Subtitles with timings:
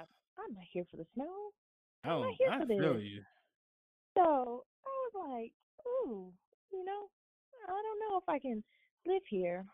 [0.00, 1.50] not I'm not here for the snow.
[2.04, 3.02] I'm Oh, not here I for feel this.
[3.02, 3.22] you.
[4.16, 5.52] So I was like,
[5.86, 6.32] ooh,
[6.72, 7.08] you know,
[7.68, 8.62] I don't know if I can
[9.06, 9.64] live here.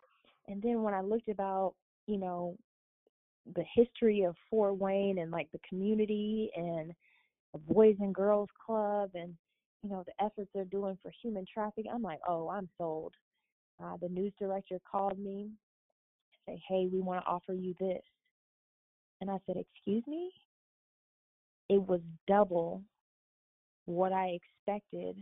[0.49, 1.75] And then when I looked about,
[2.07, 2.57] you know,
[3.55, 6.93] the history of Fort Wayne and like the community and
[7.53, 9.35] the Boys and Girls Club and,
[9.83, 13.15] you know, the efforts they're doing for human trafficking, I'm like, oh, I'm sold.
[13.83, 15.51] Uh, the news director called me
[16.49, 18.03] and say, hey, we want to offer you this.
[19.21, 20.31] And I said, excuse me?
[21.69, 22.83] It was double
[23.87, 25.17] what I expected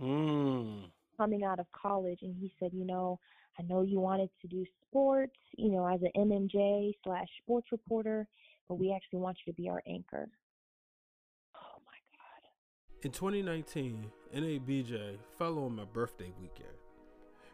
[0.00, 0.90] Mm.
[1.16, 3.18] coming out of college and he said, you know,
[3.58, 8.26] I know you wanted to do sports, you know, as an MMJ slash sports reporter,
[8.68, 10.28] but we actually want you to be our anchor.
[11.56, 13.04] Oh my God.
[13.04, 16.68] In 2019, NABJ fell on my birthday weekend.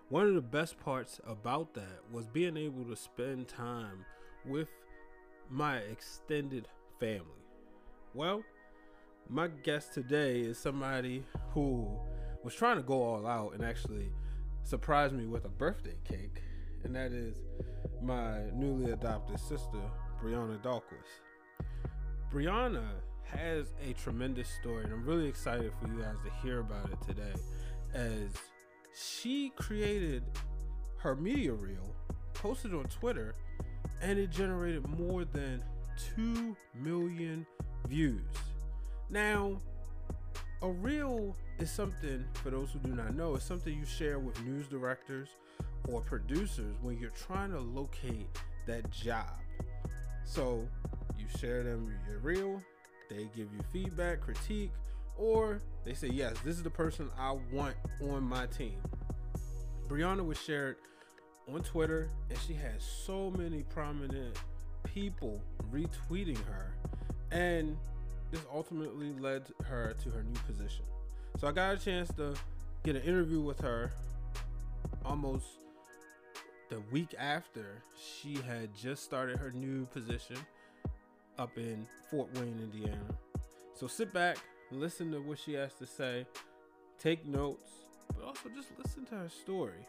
[0.09, 4.05] One of the best parts about that was being able to spend time
[4.45, 4.69] with
[5.51, 6.69] my extended
[6.99, 7.45] family.
[8.15, 8.43] Well,
[9.29, 11.89] my guest today is somebody who
[12.43, 14.11] was trying to go all out and actually
[14.63, 16.43] surprise me with a birthday cake,
[16.85, 17.37] and that is
[18.03, 19.81] my newly adopted sister,
[20.23, 21.23] Brianna Dahlquist.
[22.33, 22.87] Brianna
[23.25, 27.01] has a tremendous story, and I'm really excited for you guys to hear about it
[27.07, 27.35] today.
[27.95, 28.31] As
[28.95, 30.23] she created
[30.99, 31.95] her media reel,
[32.35, 33.35] posted on Twitter,
[34.03, 35.63] and it generated more than
[36.17, 37.47] 2 million
[37.89, 38.21] views.
[39.09, 39.61] Now,
[40.63, 44.43] a reel is something, for those who do not know, it's something you share with
[44.45, 45.29] news directors
[45.89, 48.27] or producers when you're trying to locate
[48.67, 49.31] that job.
[50.25, 50.67] So
[51.19, 52.61] you share them your reel,
[53.09, 54.73] they give you feedback, critique,
[55.17, 58.79] or they say, yes, this is the person I want on my team.
[59.89, 60.77] Brianna was shared
[61.53, 64.37] on Twitter, and she has so many prominent
[64.85, 65.41] people
[65.73, 66.75] retweeting her,
[67.31, 67.77] and
[68.31, 70.85] this ultimately led her to her new position.
[71.39, 72.35] So I got a chance to
[72.85, 73.93] get an interview with her
[75.05, 75.47] almost
[76.69, 80.37] the week after she had just started her new position
[81.39, 83.05] up in Fort Wayne, Indiana.
[83.75, 84.39] So sit back,
[84.73, 86.27] listen to what she has to say,
[86.99, 87.71] take notes,
[88.15, 89.87] but also just listen to her story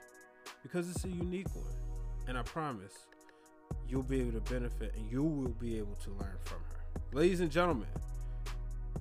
[0.67, 1.66] because it's a unique one.
[2.28, 2.94] And I promise
[3.88, 7.01] you'll be able to benefit and you will be able to learn from her.
[7.13, 7.88] Ladies and gentlemen,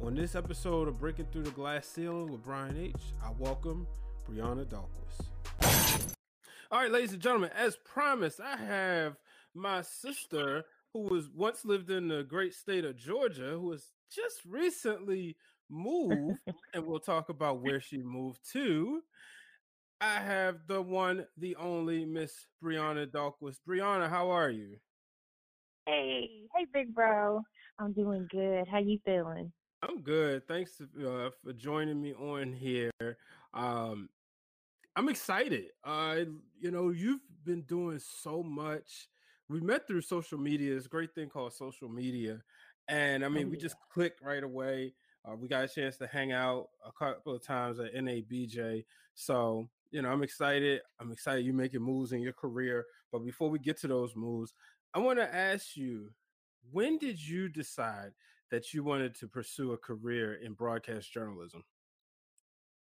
[0.00, 2.94] on this episode of Breaking Through the Glass Ceiling with Brian H.,
[3.25, 3.84] I welcome
[4.31, 6.15] Brianna Dahlquist.
[6.71, 9.16] All right, ladies and gentlemen, as promised, I have
[9.53, 14.44] my sister who was once lived in the great state of Georgia, who has just
[14.44, 15.37] recently
[15.69, 16.38] moved,
[16.75, 19.03] and we'll talk about where she moved to.
[20.01, 23.61] I have the one, the only Miss Brianna Dahlquist.
[23.67, 24.77] Brianna, how are you?
[25.87, 27.43] Hey, hey, big bro.
[27.79, 28.69] I'm doing good.
[28.69, 29.53] How you feeling?
[29.83, 30.47] I'm good.
[30.49, 32.91] Thanks uh, for joining me on here.
[33.55, 34.09] Um,
[34.97, 35.67] I'm excited.
[35.84, 36.21] Uh,
[36.61, 39.09] you know, you've been doing so much.
[39.49, 40.75] We met through social media.
[40.75, 42.43] This great thing called social media,
[42.89, 44.95] and I mean, Oh we just clicked right away.
[45.25, 48.84] Uh, we got a chance to hang out a couple of times at NABJ.
[49.15, 50.83] So, you know, I'm excited.
[51.01, 52.84] I'm excited you're making moves in your career.
[53.11, 54.53] But before we get to those moves,
[54.93, 56.11] I want to ask you,
[56.71, 58.12] when did you decide
[58.51, 61.65] that you wanted to pursue a career in broadcast journalism?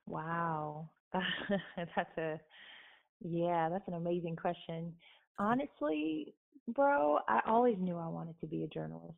[0.07, 0.89] Wow.
[1.13, 2.39] that's a
[3.22, 4.93] yeah, that's an amazing question.
[5.39, 6.35] Honestly,
[6.69, 9.17] bro, I always knew I wanted to be a journalist.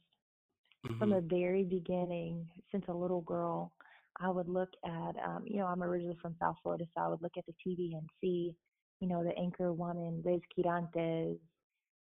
[1.00, 1.16] From Mhm.
[1.16, 3.74] the very beginning, since a little girl,
[4.20, 7.22] I would look at um, you know, I'm originally from South Florida, so I would
[7.22, 8.56] look at the TV and see,
[9.00, 11.40] you know, the anchor woman, Liz Quirantes,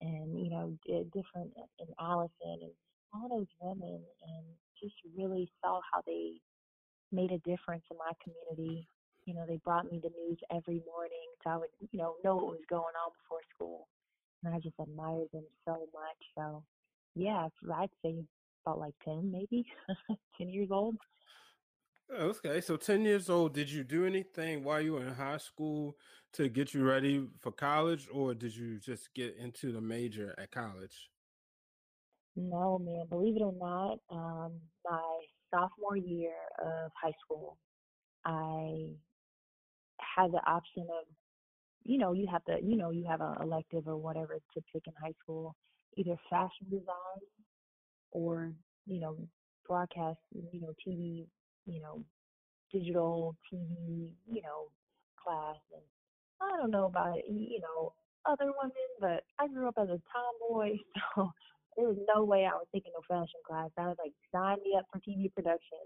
[0.00, 2.32] and you know, di- different and Allison
[2.62, 2.72] and
[3.12, 4.44] all those women and
[4.82, 6.40] just really saw how they
[7.12, 8.88] made a difference in my community.
[9.24, 12.36] You know, they brought me the news every morning so I would, you know, know
[12.36, 13.88] what was going on before school.
[14.44, 16.18] And I just admired them so much.
[16.36, 16.64] So
[17.14, 18.24] yeah, I'd say
[18.64, 19.66] about like ten maybe.
[20.38, 20.96] ten years old.
[22.10, 25.98] Okay, so 10 years old, did you do anything while you were in high school
[26.32, 30.50] to get you ready for college, or did you just get into the major at
[30.50, 31.10] college?
[32.36, 37.58] No, man, believe it or not, um, my sophomore year of high school,
[38.24, 38.96] I
[40.00, 41.06] had the option of,
[41.84, 44.84] you know, you have to, you know, you have an elective or whatever to pick
[44.86, 45.56] in high school,
[45.96, 47.20] either fashion design
[48.12, 48.54] or,
[48.86, 49.28] you know,
[49.66, 51.28] broadcast, you know, TV,
[51.68, 52.02] you know,
[52.72, 54.72] digital TV, you know,
[55.22, 55.56] class.
[55.72, 55.82] And
[56.40, 57.92] I don't know about, you know,
[58.26, 60.76] other women, but I grew up as a tomboy,
[61.14, 61.30] so
[61.76, 63.70] there was no way I was taking no fashion class.
[63.78, 65.84] I was like, sign me up for TV production.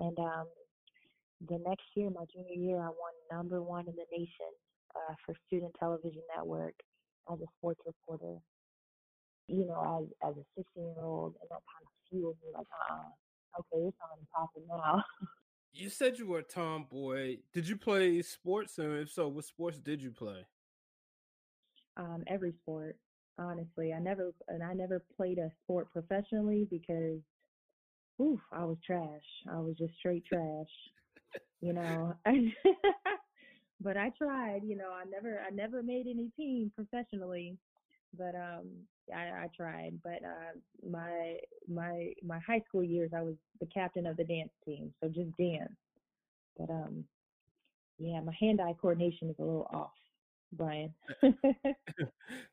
[0.00, 0.46] And um,
[1.46, 4.52] the next year, my junior year, I won number one in the nation
[4.96, 6.74] uh, for Student Television Network
[7.30, 8.40] as a sports reporter.
[9.46, 12.54] You know, as as a 16 year old, and that kind of fueled me.
[12.54, 13.10] Like, uh,
[13.58, 15.04] okay, it's on popping now.
[15.72, 17.38] you said you were a tomboy.
[17.52, 18.78] Did you play sports?
[18.78, 20.46] And if so, what sports did you play?
[21.96, 22.96] Um, every sport,
[23.38, 23.92] honestly.
[23.92, 27.20] I never and I never played a sport professionally because,
[28.20, 29.22] oof, I was trash.
[29.50, 30.68] I was just straight trash.
[31.60, 32.14] you know.
[33.80, 34.62] but I tried.
[34.64, 37.58] You know, I never I never made any team professionally,
[38.16, 38.68] but um
[39.14, 39.98] I, I tried.
[40.02, 40.58] But uh,
[40.88, 41.36] my
[41.68, 45.36] my my high school years, I was the captain of the dance team, so just
[45.36, 45.72] dance.
[46.58, 47.04] But um,
[47.98, 49.92] yeah, my hand-eye coordination is a little off,
[50.52, 50.94] Brian.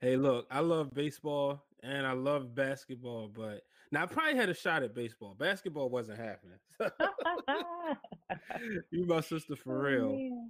[0.02, 3.62] hey, look, I love baseball and I love basketball, but
[3.92, 5.36] now I probably had a shot at baseball.
[5.40, 6.60] Basketball wasn't happening.
[8.92, 10.50] you my sister for oh, real.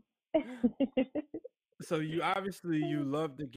[1.82, 3.48] so you obviously you love the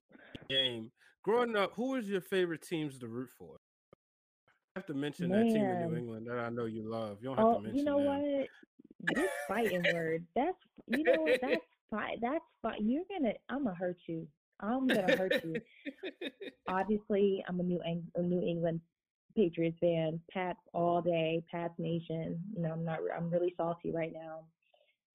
[0.48, 0.90] game.
[1.22, 3.60] Growing up, who was your favorite teams to root for?
[4.74, 5.46] I have to mention Man.
[5.46, 7.18] that team in New England that I know you love.
[7.20, 7.72] You don't have oh, to mention.
[7.72, 7.78] That.
[7.78, 8.38] You know them.
[8.38, 9.16] what?
[9.16, 10.24] This fighting word.
[10.34, 10.56] That's
[10.86, 11.40] you know what?
[11.42, 12.18] That's fine.
[12.22, 12.88] That's fine.
[12.88, 13.34] You're gonna.
[13.48, 14.26] I'm gonna hurt you.
[14.60, 15.56] I'm gonna hurt you.
[16.68, 18.80] Obviously, I'm a New Eng- a New England
[19.36, 20.20] Patriots fan.
[20.30, 21.42] Pats all day.
[21.50, 22.40] Pats Nation.
[22.54, 23.00] You know, I'm not.
[23.14, 24.44] I'm really salty right now.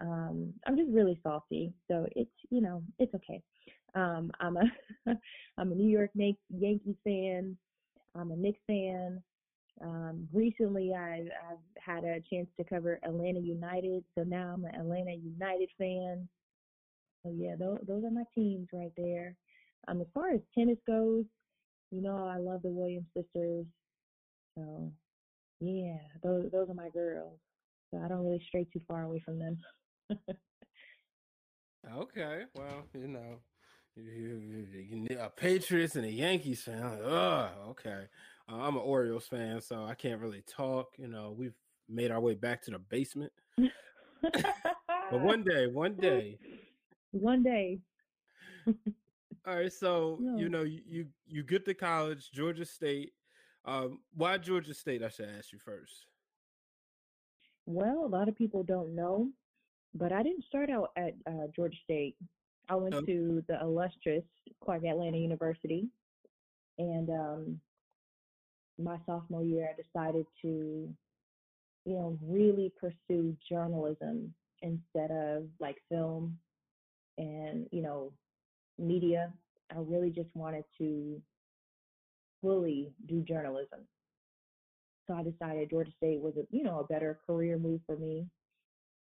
[0.01, 1.73] Um, I'm just really salty.
[1.89, 3.41] So it's you know it's okay.
[3.95, 4.63] Um, I'm a
[5.57, 7.57] I'm a New York Yankees fan.
[8.15, 9.21] I'm a Knicks fan.
[9.81, 14.75] Um, recently, I've, I've had a chance to cover Atlanta United, so now I'm an
[14.75, 16.27] Atlanta United fan.
[17.23, 19.35] So yeah, those, those are my teams right there.
[19.87, 21.25] Um, as far as tennis goes,
[21.91, 23.65] you know I love the Williams sisters.
[24.57, 24.91] So
[25.59, 27.37] yeah, those those are my girls.
[27.91, 29.57] So I don't really stray too far away from them.
[31.97, 33.39] okay, well, you know,
[33.97, 36.81] a Patriots and a Yankees fan.
[36.81, 38.03] Like, oh, okay.
[38.51, 40.89] Uh, I'm an Orioles fan, so I can't really talk.
[40.97, 41.55] You know, we've
[41.89, 43.31] made our way back to the basement.
[43.57, 46.37] but one day, one day,
[47.11, 47.79] one day.
[49.47, 50.37] All right, so no.
[50.37, 53.13] you know you you get to college, Georgia State.
[53.65, 55.03] Um, why Georgia State?
[55.03, 56.07] I should ask you first.
[57.65, 59.29] Well, a lot of people don't know,
[59.95, 62.15] but I didn't start out at uh, Georgia State.
[62.69, 63.01] I went oh.
[63.01, 64.23] to the illustrious
[64.63, 65.87] Clark Atlanta University,
[66.77, 67.59] and um,
[68.77, 70.89] my sophomore year, I decided to,
[71.85, 76.37] you know, really pursue journalism instead of like film
[77.17, 78.11] and you know
[78.77, 79.31] media.
[79.71, 81.21] I really just wanted to
[82.41, 83.79] fully do journalism.
[85.07, 88.25] So I decided Georgia State was a you know a better career move for me,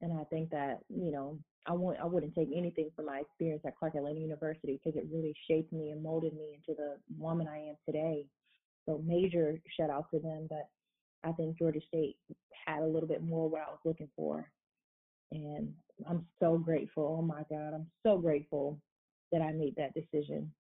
[0.02, 3.64] and I think that you know I want I wouldn't take anything from my experience
[3.66, 7.48] at Clark Atlanta University because it really shaped me and molded me into the woman
[7.48, 8.26] I am today.
[8.86, 10.70] So major shout out to them, but
[11.24, 12.18] I think Georgia State
[12.66, 14.48] had a little bit more what I was looking for,
[15.32, 15.74] and
[16.08, 17.18] I'm so grateful.
[17.20, 18.80] Oh my God, I'm so grateful
[19.32, 20.52] that I made that decision.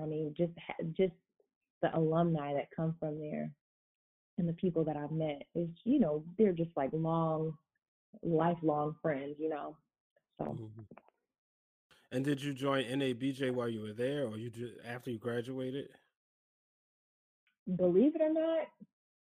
[0.00, 0.52] I mean, just
[0.96, 1.14] just
[1.82, 3.50] the alumni that come from there
[4.38, 7.56] and the people that I've met is, you know, they're just like long,
[8.22, 9.76] lifelong friends, you know.
[10.38, 10.44] So.
[10.44, 10.82] Mm-hmm.
[12.12, 15.88] And did you join NABJ while you were there, or you just after you graduated?
[17.76, 18.68] Believe it or not,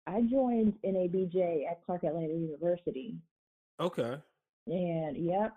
[0.06, 3.16] I joined NABJ at Clark Atlanta University.
[3.80, 4.16] Okay.
[4.66, 5.54] And yep.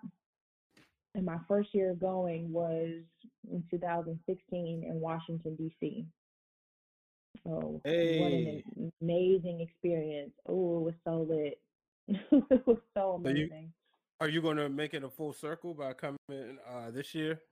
[1.14, 2.90] And my first year going was
[3.50, 6.04] in 2016 in Washington, D.C.
[7.44, 8.20] So hey.
[8.20, 10.32] what an amazing experience.
[10.48, 11.60] Oh, it was so lit.
[12.50, 13.48] it was so amazing.
[13.50, 13.68] So you,
[14.24, 17.42] are you going to make it a full circle by coming uh, this year?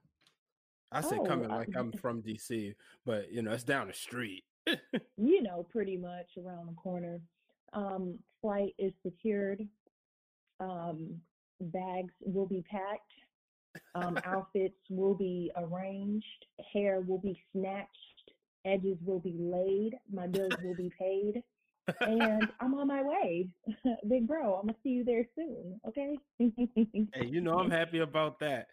[0.90, 2.74] I say oh, coming like I, I'm from DC,
[3.04, 4.44] but you know, it's down the street.
[5.18, 7.20] you know, pretty much around the corner.
[7.74, 9.68] Um, flight is secured.
[10.60, 11.20] Um,
[11.60, 13.12] bags will be packed.
[13.94, 16.46] Um, outfits will be arranged.
[16.72, 18.32] Hair will be snatched.
[18.64, 19.92] Edges will be laid.
[20.10, 21.42] My bills will be paid.
[22.00, 23.48] And I'm on my way.
[24.08, 25.80] Big bro, I'm gonna see you there soon.
[25.88, 26.16] Okay.
[26.38, 28.66] hey, you know I'm happy about that.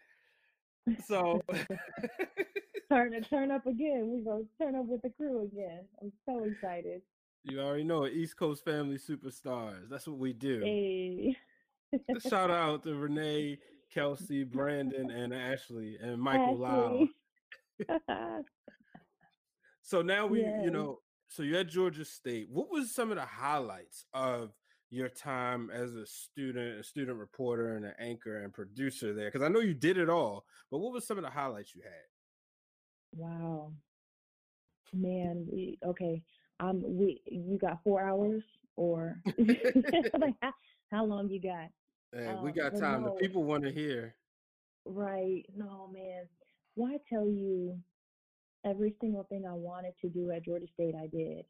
[1.06, 1.40] So
[2.92, 4.10] turn to turn up again.
[4.10, 5.84] We go turn up with the crew again.
[6.00, 7.02] I'm so excited.
[7.44, 8.12] You already know it.
[8.12, 9.88] East Coast family superstars.
[9.88, 10.60] That's what we do.
[10.60, 11.36] Hey.
[12.28, 13.58] Shout out to Renee,
[13.92, 17.06] Kelsey, Brandon, and Ashley, and Michael Lau.
[19.82, 20.60] so now we, yes.
[20.62, 22.48] you know, so you're at Georgia State.
[22.50, 24.50] What was some of the highlights of
[24.90, 29.30] your time as a student, a student reporter, and an anchor and producer there?
[29.30, 31.82] Because I know you did it all, but what was some of the highlights you
[31.82, 31.92] had?
[33.12, 33.72] Wow,
[34.92, 35.46] man.
[35.50, 36.20] We, okay,
[36.58, 38.42] um, we you got four hours
[38.74, 40.52] or like how,
[40.90, 41.68] how, long you got?
[42.12, 43.02] Hey, um, we got time.
[43.02, 44.16] No, the people want to hear.
[44.84, 45.44] Right.
[45.56, 46.24] No, man.
[46.74, 47.78] Why tell you
[48.64, 51.44] every single thing I wanted to do at Georgia State, I did.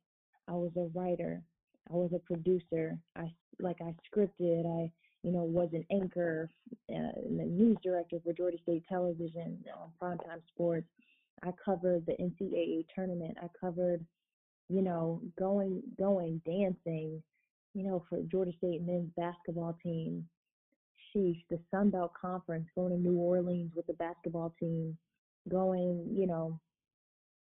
[0.49, 1.43] I was a writer.
[1.91, 2.99] I was a producer.
[3.17, 4.67] I like I scripted.
[4.67, 4.91] I
[5.23, 6.51] you know was an anchor
[6.91, 10.87] uh, and a news director for Georgia State Television on primetime sports.
[11.43, 13.37] I covered the NCAA tournament.
[13.43, 14.05] I covered
[14.69, 17.23] you know going going dancing.
[17.75, 20.27] You know for Georgia State men's basketball team.
[21.15, 24.97] Sheesh, the Sun Belt Conference, going to New Orleans with the basketball team,
[25.49, 26.61] going you know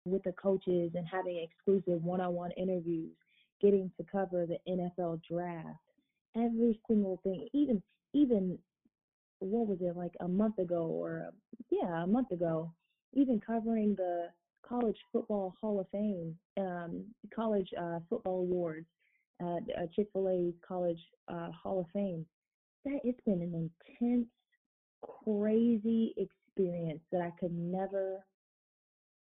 [0.05, 3.11] with the coaches and having exclusive one-on-one interviews,
[3.61, 5.79] getting to cover the NFL draft,
[6.35, 7.81] every single thing, even
[8.13, 8.57] even
[9.39, 11.29] what was it like a month ago or
[11.69, 12.71] yeah, a month ago,
[13.13, 14.27] even covering the
[14.67, 18.87] college football Hall of Fame, um, college uh, football awards
[19.41, 22.25] at uh, Chick Fil A's College uh, Hall of Fame.
[22.85, 23.69] That it's been an
[23.99, 24.27] intense,
[25.25, 28.23] crazy experience that I could never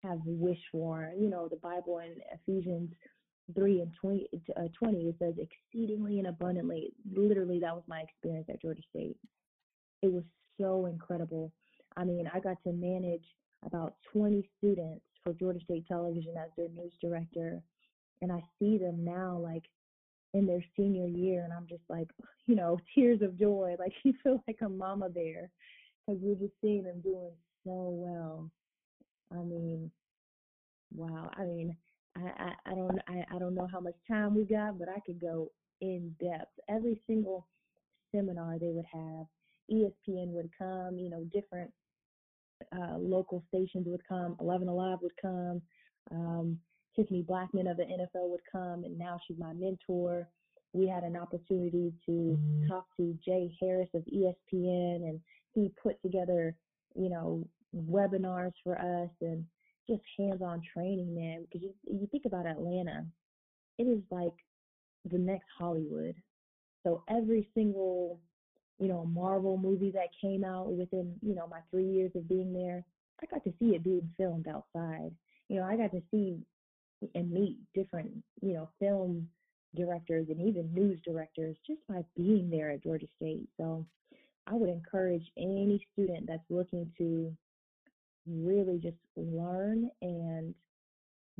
[0.02, 1.10] have wish for.
[1.18, 2.90] You know, the Bible in Ephesians
[3.54, 6.92] 3 and 20, uh, 20, it says exceedingly and abundantly.
[7.14, 9.16] Literally, that was my experience at Georgia State.
[10.02, 10.24] It was
[10.60, 11.52] so incredible.
[11.96, 13.24] I mean, I got to manage
[13.64, 17.60] about 20 students for Georgia State Television as their news director.
[18.20, 19.64] And I see them now, like
[20.34, 22.08] in their senior year, and I'm just like,
[22.46, 23.76] you know, tears of joy.
[23.78, 25.50] Like you feel like a mama bear
[26.06, 27.32] because you're just seeing them doing
[27.64, 28.50] so well.
[29.32, 29.90] I mean,
[30.94, 31.30] wow.
[31.36, 31.76] I mean,
[32.16, 35.00] I, I, I don't I, I don't know how much time we got, but I
[35.06, 36.52] could go in depth.
[36.68, 37.46] Every single
[38.14, 39.26] seminar they would have,
[39.70, 41.70] ESPN would come, you know, different
[42.72, 45.62] uh, local stations would come, 11 Alive would come,
[46.10, 46.58] um,
[46.94, 50.28] Tiffany Blackmon of the NFL would come, and now she's my mentor.
[50.72, 52.68] We had an opportunity to mm-hmm.
[52.68, 55.20] talk to Jay Harris of ESPN, and
[55.54, 56.54] he put together,
[56.94, 59.44] you know, webinars for us and
[59.88, 61.42] just hands-on training, man.
[61.44, 63.04] Because you you think about Atlanta,
[63.78, 64.34] it is like
[65.10, 66.14] the next Hollywood.
[66.84, 68.18] So every single,
[68.78, 72.52] you know, Marvel movie that came out within, you know, my three years of being
[72.52, 72.84] there,
[73.22, 75.12] I got to see it being filmed outside.
[75.48, 76.38] You know, I got to see
[77.14, 78.10] and meet different,
[78.40, 79.28] you know, film
[79.74, 83.48] directors and even news directors just by being there at Georgia State.
[83.56, 83.86] So
[84.46, 87.32] I would encourage any student that's looking to
[88.26, 90.54] really just learn and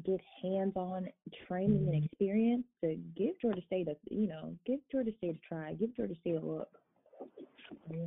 [0.04, 1.06] get hands-on
[1.46, 2.04] training and mm-hmm.
[2.04, 6.14] experience to give Georgia State a you know give Georgia State a try, give Georgia
[6.20, 6.68] State a look.
[7.90, 8.06] Yeah.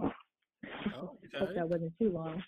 [0.00, 1.38] Okay.
[1.38, 2.42] Hope that wasn't too long.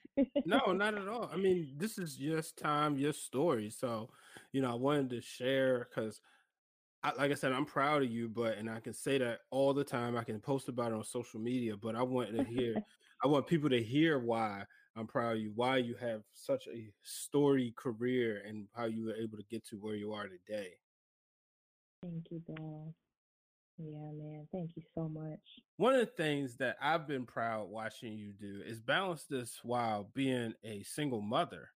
[0.44, 1.30] no, not at all.
[1.32, 3.70] I mean, this is just time, your story.
[3.70, 4.10] So,
[4.52, 6.20] you know, I wanted to share because
[7.02, 9.74] I, like I said, I'm proud of you, but and I can say that all
[9.74, 10.16] the time.
[10.16, 12.74] I can post about it on social media, but I want to hear,
[13.24, 14.64] I want people to hear why
[14.96, 19.14] I'm proud of you, why you have such a storied career, and how you were
[19.14, 20.70] able to get to where you are today.
[22.02, 22.94] Thank you, Bill.
[23.78, 24.46] Yeah, man.
[24.52, 25.40] Thank you so much.
[25.76, 30.10] One of the things that I've been proud watching you do is balance this while
[30.14, 31.70] being a single mother.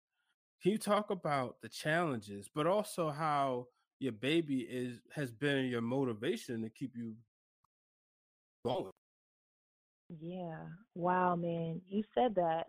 [0.63, 3.69] Can you talk about the challenges, but also how
[4.01, 7.15] your baby is has been your motivation to keep you
[8.65, 8.91] going.
[10.21, 10.59] Yeah.
[10.95, 11.81] Wow, man.
[11.89, 12.67] You said that.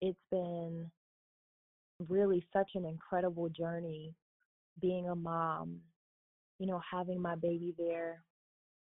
[0.00, 0.90] It's been
[2.08, 4.14] really such an incredible journey
[4.80, 5.80] being a mom,
[6.58, 8.22] you know, having my baby there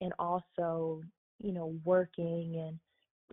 [0.00, 1.02] and also,
[1.42, 2.78] you know, working and,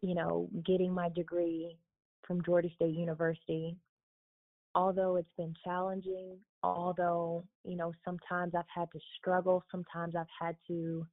[0.01, 1.77] you know, getting my degree
[2.25, 3.77] from Georgia State University
[4.75, 10.55] although it's been challenging, although, you know, sometimes I've had to struggle, sometimes I've had
[10.67, 11.05] to,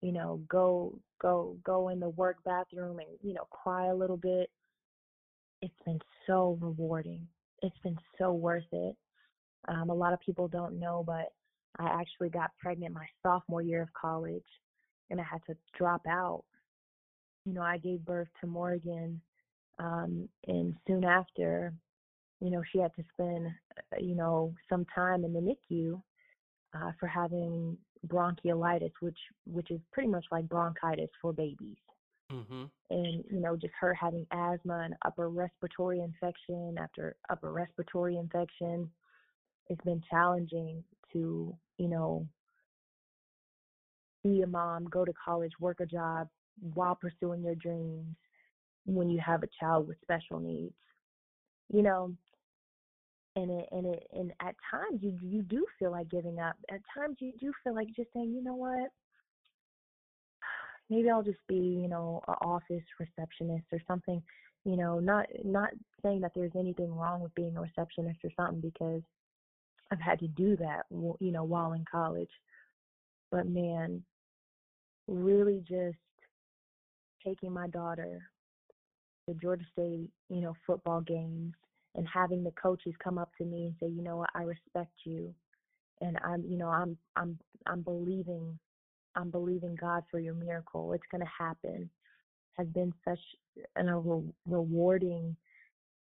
[0.00, 4.16] you know, go go go in the work bathroom and, you know, cry a little
[4.16, 4.50] bit.
[5.62, 7.26] It's been so rewarding.
[7.62, 8.96] It's been so worth it.
[9.68, 11.32] Um, a lot of people don't know, but
[11.78, 14.42] I actually got pregnant my sophomore year of college
[15.10, 16.44] and I had to drop out.
[17.46, 19.20] You know, I gave birth to Morgan
[19.78, 21.72] um, and soon after
[22.42, 25.40] you know, she had to spend, uh, you know, some time in the
[25.70, 26.02] NICU
[26.74, 27.78] uh, for having
[28.08, 31.76] bronchiolitis, which which is pretty much like bronchitis for babies.
[32.32, 32.64] Mm-hmm.
[32.90, 38.90] And you know, just her having asthma and upper respiratory infection after upper respiratory infection.
[39.68, 42.26] it's been challenging to, you know,
[44.24, 46.28] be a mom, go to college, work a job
[46.74, 48.16] while pursuing your dreams
[48.84, 50.74] when you have a child with special needs.
[51.72, 52.14] You know,
[53.36, 56.56] and it and it and at times you you do feel like giving up.
[56.70, 58.90] At times you do feel like just saying, you know what?
[60.92, 64.22] Maybe I'll just be, you know, an office receptionist or something.
[64.64, 65.70] You know, not not
[66.02, 69.02] saying that there's anything wrong with being a receptionist or something because
[69.90, 72.30] I've had to do that, you know, while in college.
[73.30, 74.02] But man,
[75.08, 75.96] really just
[77.24, 78.20] taking my daughter
[79.28, 81.54] to Georgia State, you know, football games
[81.94, 84.92] and having the coaches come up to me and say, you know what, I respect
[85.04, 85.34] you,
[86.00, 88.58] and I'm, you know, I'm, I'm, I'm believing,
[89.16, 90.92] I'm believing God for your miracle.
[90.92, 91.90] It's going to happen.
[92.58, 93.18] Has been such
[93.76, 95.36] an, a re- rewarding,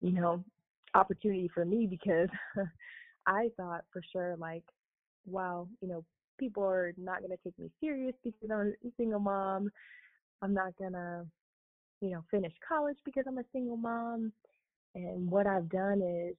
[0.01, 0.43] you know,
[0.95, 2.29] opportunity for me because
[3.27, 4.63] I thought for sure, like,
[5.25, 6.03] wow, you know,
[6.39, 9.69] people are not going to take me serious because I'm a single mom.
[10.41, 11.25] I'm not going to,
[12.01, 14.31] you know, finish college because I'm a single mom.
[14.95, 16.35] And what I've done is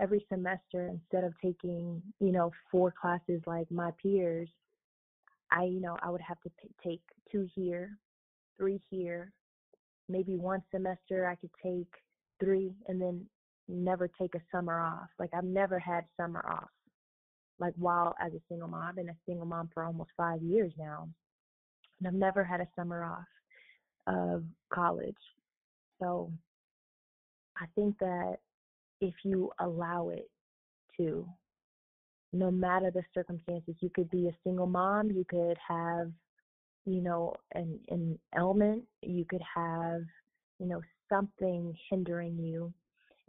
[0.00, 4.48] every semester, instead of taking, you know, four classes like my peers,
[5.56, 7.96] I, you know, I would have to p- take two here,
[8.58, 9.32] three here.
[10.08, 11.88] Maybe one semester I could take
[12.38, 13.24] three and then
[13.66, 15.08] never take a summer off.
[15.18, 16.68] Like I've never had summer off.
[17.58, 20.72] Like while as a single mom, I've been a single mom for almost five years
[20.78, 21.08] now.
[21.98, 23.24] And I've never had a summer off
[24.06, 25.14] of college.
[26.00, 26.30] So
[27.56, 28.36] I think that
[29.00, 30.30] if you allow it
[30.98, 31.26] to,
[32.32, 36.10] no matter the circumstances, you could be a single mom, you could have,
[36.84, 40.02] you know, an, an ailment, you could have,
[40.58, 42.72] you know, something hindering you.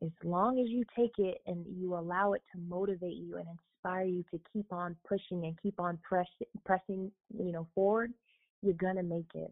[0.04, 4.06] As long as you take it and you allow it to motivate you and inspire
[4.06, 6.28] you to keep on pushing and keep on press,
[6.66, 8.14] pressing, you know, forward,
[8.62, 9.52] you're gonna make it.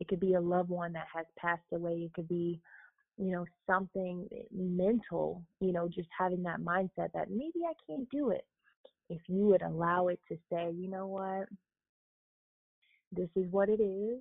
[0.00, 1.92] It could be a loved one that has passed away.
[1.92, 2.60] It could be
[3.16, 8.30] you know, something mental, you know, just having that mindset that maybe I can't do
[8.30, 8.44] it.
[9.08, 11.48] If you would allow it to say, you know what,
[13.12, 14.20] this is what it is.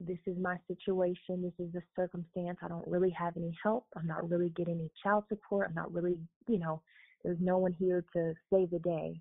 [0.00, 1.42] This is my situation.
[1.42, 2.58] This is the circumstance.
[2.62, 3.86] I don't really have any help.
[3.96, 5.68] I'm not really getting any child support.
[5.68, 6.18] I'm not really,
[6.48, 6.82] you know,
[7.22, 9.20] there's no one here to save the day.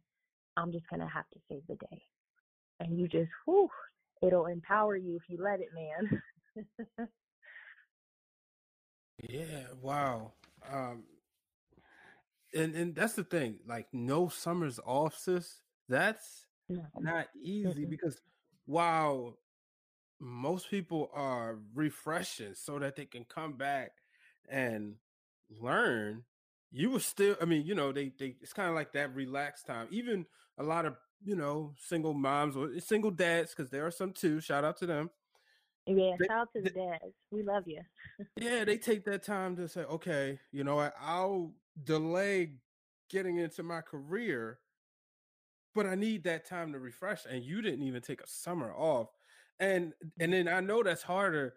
[0.57, 2.01] I'm just going to have to save the day.
[2.79, 3.69] And you just, whew,
[4.23, 7.07] it'll empower you if you let it, man.
[9.29, 10.31] Yeah, wow.
[10.71, 11.03] Um
[12.53, 15.61] and and that's the thing, like no summers off, sis.
[15.87, 16.85] That's No.
[16.97, 18.21] not easy because
[18.65, 19.39] while
[20.19, 23.91] most people are refreshing so that they can come back
[24.49, 24.97] and
[25.49, 26.25] learn,
[26.71, 29.67] you were still I mean, you know, they they it's kind of like that relaxed
[29.67, 29.87] time.
[29.91, 30.25] Even
[30.57, 34.41] a lot of, you know, single moms or single dads, because there are some too,
[34.41, 35.09] shout out to them.
[35.87, 37.13] Yeah, They, shout out to the dads.
[37.31, 37.81] We love you.
[38.37, 42.57] Yeah, they take that time to say, okay, you know what, I'll delay
[43.09, 44.59] getting into my career,
[45.73, 47.25] but I need that time to refresh.
[47.25, 49.09] And you didn't even take a summer off.
[49.59, 51.55] And and then I know that's harder,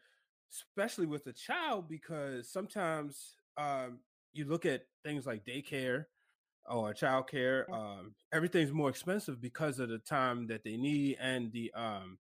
[0.53, 4.00] especially with a child, because sometimes um
[4.33, 6.07] you look at things like daycare
[6.68, 11.72] or childcare, um, everything's more expensive because of the time that they need and the
[11.74, 12.18] um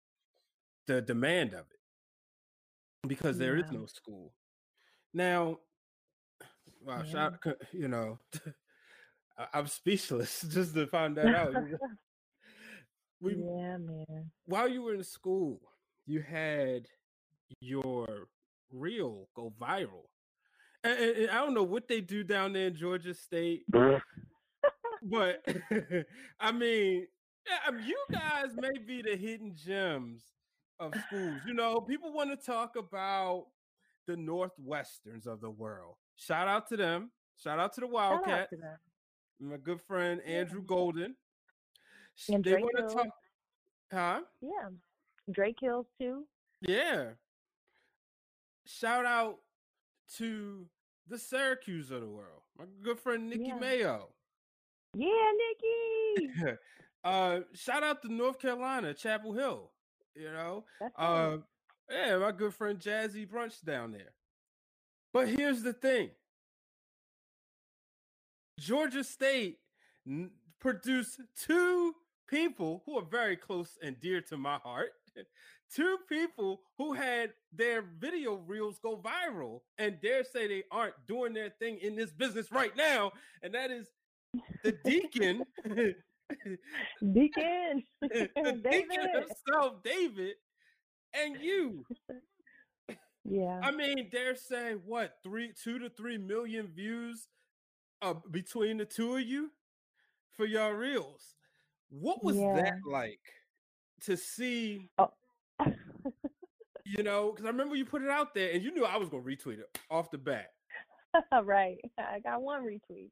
[0.86, 1.80] the demand of it,
[3.08, 3.78] because there is Yeah.
[3.78, 4.34] no school.
[5.14, 5.60] Now,
[6.88, 7.10] Wow, Yeah.
[7.12, 7.34] shout,
[7.72, 8.18] you know,
[9.52, 11.54] I'm speechless just to find that out.
[13.20, 14.30] We yeah, man.
[14.46, 15.60] while you were in school,
[16.06, 16.86] you had
[17.60, 18.28] your
[18.72, 20.06] reel go viral,
[20.84, 23.64] and, and- and I don't know what they do down there in Georgia State,
[25.02, 26.04] but I mean,
[26.40, 27.06] I mean,
[27.66, 30.22] um, you guys may be the hidden gems
[30.78, 31.40] of schools.
[31.44, 33.46] You know, people want to talk about
[34.06, 35.96] the Northwesterns of the world.
[36.18, 37.10] Shout out to them.
[37.42, 38.50] Shout out to the Wildcats.
[38.50, 38.56] to
[39.40, 40.40] my good friend Yeah.
[40.40, 41.16] Andrew Golden.
[42.28, 43.06] And They want to talk,
[43.92, 44.20] huh?
[44.40, 44.70] Yeah.
[45.30, 46.26] Drake Hills too.
[46.60, 47.10] Yeah.
[48.66, 49.38] Shout out
[50.16, 50.66] to
[51.06, 52.42] the Syracuse of the world.
[52.58, 53.58] My good friend Nikki Yeah.
[53.58, 54.08] Mayo.
[54.94, 55.32] Yeah,
[56.16, 56.32] Nikki.
[57.04, 59.70] uh, shout out to North Carolina, Chapel Hill.
[60.16, 60.64] You know,
[60.96, 61.36] uh,
[61.88, 64.12] yeah, my good friend Jazzy Brunch down there.
[65.12, 66.10] But here's the thing
[68.58, 69.58] Georgia State
[70.06, 71.94] n- produced two
[72.28, 74.90] people who are very close and dear to my heart.
[75.74, 81.34] Two people who had their video reels go viral and dare say they aren't doing
[81.34, 83.12] their thing in this business right now.
[83.42, 83.86] And that is
[84.64, 85.44] the deacon,
[87.12, 88.28] Deacon, the
[88.70, 90.34] deacon himself, David,
[91.14, 91.84] and you.
[93.30, 93.60] Yeah.
[93.62, 97.28] I mean, they're saying what three, two to three million views
[98.02, 99.50] uh, between the two of you
[100.34, 101.34] for your reels.
[101.90, 102.54] What was Yeah.
[102.54, 103.20] that like
[104.02, 104.88] to see?
[104.98, 105.10] Oh.
[106.84, 109.10] You know, because I remember you put it out there, and you knew I was
[109.10, 110.46] gonna retweet it off the bat.
[111.44, 111.76] right.
[111.98, 113.10] I got one retweet.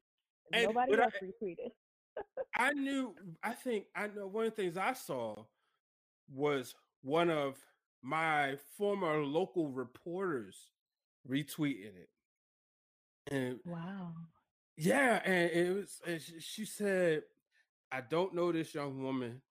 [0.51, 1.71] And- Nobody but I- else retweeted.
[2.55, 3.13] I knew.
[3.43, 4.25] I think I know.
[4.25, 5.35] One of the things I saw
[6.33, 7.57] was one of
[8.01, 10.71] my former local reporters
[11.27, 12.09] retweeting it,
[13.31, 14.13] and Wow.
[14.75, 16.01] yeah, and it was.
[16.05, 17.23] And she, she said,
[17.91, 19.41] "I don't know this young woman,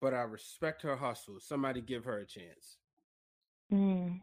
[0.00, 1.38] but I respect her hustle.
[1.40, 2.78] Somebody give her a chance."
[3.72, 4.20] Mm.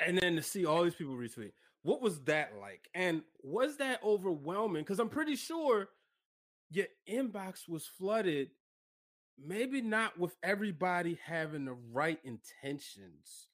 [0.00, 2.88] And then to see all these people retweet, what was that like?
[2.94, 4.82] And was that overwhelming?
[4.82, 5.90] Because I'm pretty sure
[6.70, 8.50] your inbox was flooded,
[9.44, 13.48] maybe not with everybody having the right intentions.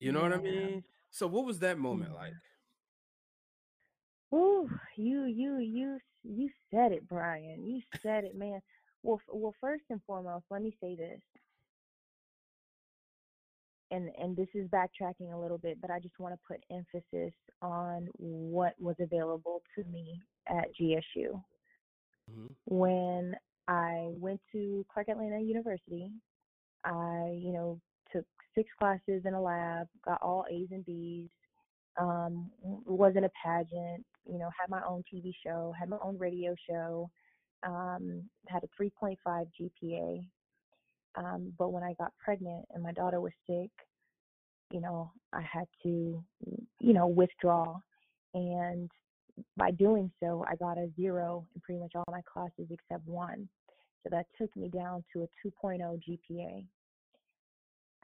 [0.00, 0.84] You know what I mean?
[1.10, 2.16] So what was that moment Yeah.
[2.18, 2.34] like?
[4.34, 7.64] Ooh, you, you, you, you said it, Brian.
[7.66, 8.60] You said it, man.
[9.02, 11.20] Well, f- well, first and foremost, let me say this,
[13.90, 17.34] and and this is backtracking a little bit, but I just want to put emphasis
[17.60, 21.42] on what was available to me at GSU.
[22.30, 22.54] Mhm.
[22.66, 23.34] when
[23.68, 26.10] I went to Clark Atlanta University,
[26.84, 27.80] I, you know,
[28.12, 31.28] took six classes in a lab, got all A's and B's,
[32.00, 36.18] um, was in a pageant, you know, had my own TV show, had my own
[36.18, 37.10] radio show,
[37.62, 40.24] um, had a 3.5 GPA.
[41.14, 43.70] Um, but when I got pregnant and my daughter was sick,
[44.70, 46.24] you know, I had to,
[46.80, 47.78] you know, withdraw.
[48.34, 48.90] And
[49.56, 53.48] by doing so, I got a zero in pretty much all my classes except one.
[54.02, 56.64] So that took me down to a 2.0 GPA.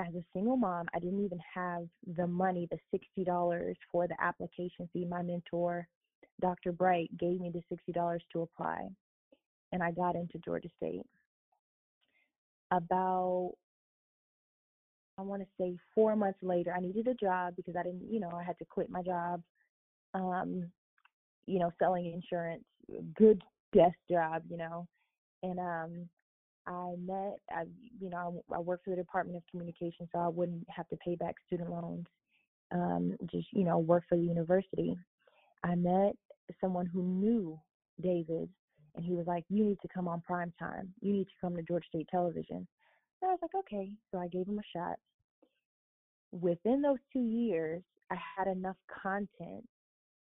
[0.01, 4.89] As a single mom, I didn't even have the money, the $60 for the application
[4.93, 5.05] fee.
[5.05, 5.89] My mentor,
[6.41, 6.71] Dr.
[6.71, 8.89] Bright, gave me the $60 to apply,
[9.73, 11.05] and I got into Georgia State.
[12.71, 13.55] About,
[15.19, 18.21] I want to say four months later, I needed a job because I didn't, you
[18.21, 19.43] know, I had to quit my job
[20.15, 20.71] um,
[21.49, 22.65] you know, selling insurance,
[23.17, 24.87] good desk job, you know.
[25.43, 26.09] And um
[26.67, 27.65] I met I
[28.01, 30.97] you know, I, I worked for the Department of Communication so I wouldn't have to
[30.97, 32.07] pay back student loans.
[32.73, 34.97] Um just, you know, work for the university.
[35.65, 36.15] I met
[36.61, 37.59] someone who knew
[38.01, 38.49] David
[38.95, 40.93] and he was like, You need to come on prime time.
[41.01, 42.67] You need to come to Georgia State Television.
[43.23, 43.91] And I was like, Okay.
[44.11, 44.97] So I gave him a shot.
[46.31, 49.65] Within those two years, I had enough content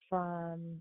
[0.09, 0.81] from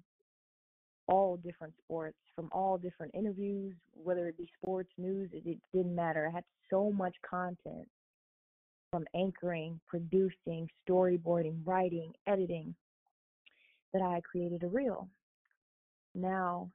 [1.07, 5.95] all different sports, from all different interviews, whether it be sports, news, it, it didn't
[5.95, 6.27] matter.
[6.27, 7.87] I had so much content
[8.91, 12.75] from anchoring, producing, storyboarding, writing, editing
[13.91, 15.07] that I created a reel.
[16.15, 16.69] Now,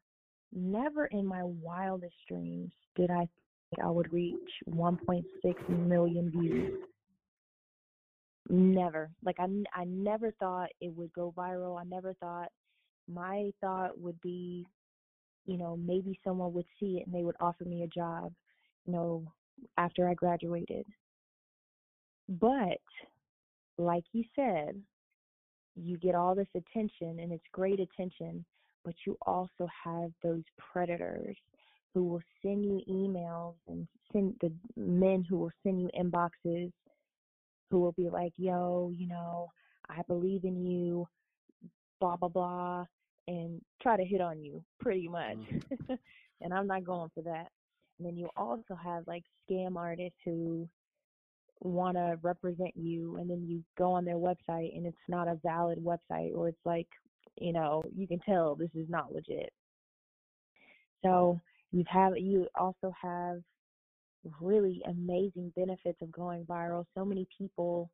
[0.53, 3.29] never in my wildest dreams did I
[3.71, 4.37] think I would reach
[4.69, 6.79] 1.6 million views.
[8.49, 9.11] Never.
[9.25, 11.81] Like I, I never thought it would go viral.
[11.81, 12.51] I never thought
[13.13, 14.67] my thought would be,
[15.47, 18.33] you know, maybe someone would see it and they would offer me a job,
[18.87, 19.25] you know,
[19.77, 20.87] after I graduated.
[22.29, 22.81] But
[23.79, 24.81] like you said,
[25.75, 28.45] you get all this attention and it's great attention,
[28.85, 30.43] but you also have those
[30.73, 31.37] predators
[31.95, 36.73] who will send you emails and send the men who will send you inboxes
[37.71, 39.51] who will be like, yo, you know,
[39.89, 41.07] I believe in you,
[42.01, 42.85] blah, blah, blah,
[43.29, 45.37] and try to hit on you pretty much.
[45.37, 45.95] Mm-hmm.
[46.41, 47.49] and I'm not going for that.
[47.99, 50.69] And then you also have like scam artists who
[51.61, 55.39] want to represent you, and then you go on their website and it's not a
[55.45, 56.89] valid website, or it's like,
[57.37, 59.53] you know, you can tell this is not legit.
[61.05, 63.43] So you have you also have
[64.41, 66.87] really amazing benefits of going viral.
[66.95, 67.91] So many people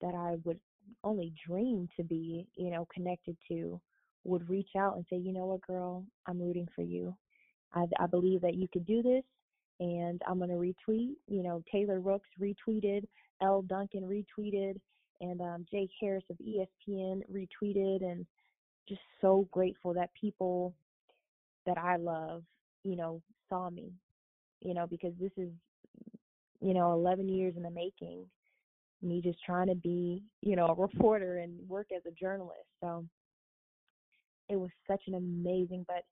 [0.00, 0.58] that I would
[1.04, 3.80] only dream to be, you know, connected to
[4.24, 7.16] would reach out and say, you know what, girl, I'm rooting for you.
[7.74, 9.24] I, I believe that you could do this,
[9.80, 11.14] and I'm going to retweet.
[11.26, 13.04] You know, Taylor Rooks retweeted,
[13.40, 14.76] Elle Duncan retweeted,
[15.20, 18.26] and um, Jay Harris of ESPN retweeted, and
[18.88, 20.74] just so grateful that people
[21.66, 22.42] that I love,
[22.84, 23.92] you know, saw me,
[24.60, 25.50] you know, because this is,
[26.60, 28.26] you know, 11 years in the making.
[29.00, 32.68] Me just trying to be, you know, a reporter and work as a journalist.
[32.80, 33.04] So
[34.48, 36.04] it was such an amazing, but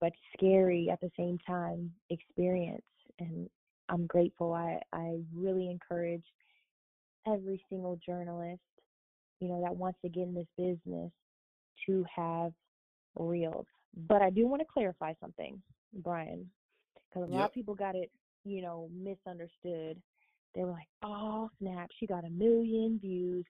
[0.00, 2.82] but scary at the same time experience.
[3.18, 3.48] And
[3.88, 4.52] I'm grateful.
[4.52, 6.24] I, I really encourage
[7.26, 8.60] every single journalist,
[9.40, 11.10] you know, that wants to get in this business
[11.86, 12.52] to have
[13.18, 13.66] reels.
[14.08, 15.60] But I do want to clarify something,
[16.02, 16.48] Brian,
[17.08, 18.10] because a lot of people got it,
[18.44, 20.00] you know, misunderstood.
[20.54, 23.44] They were like, "Oh snap, she got a million views,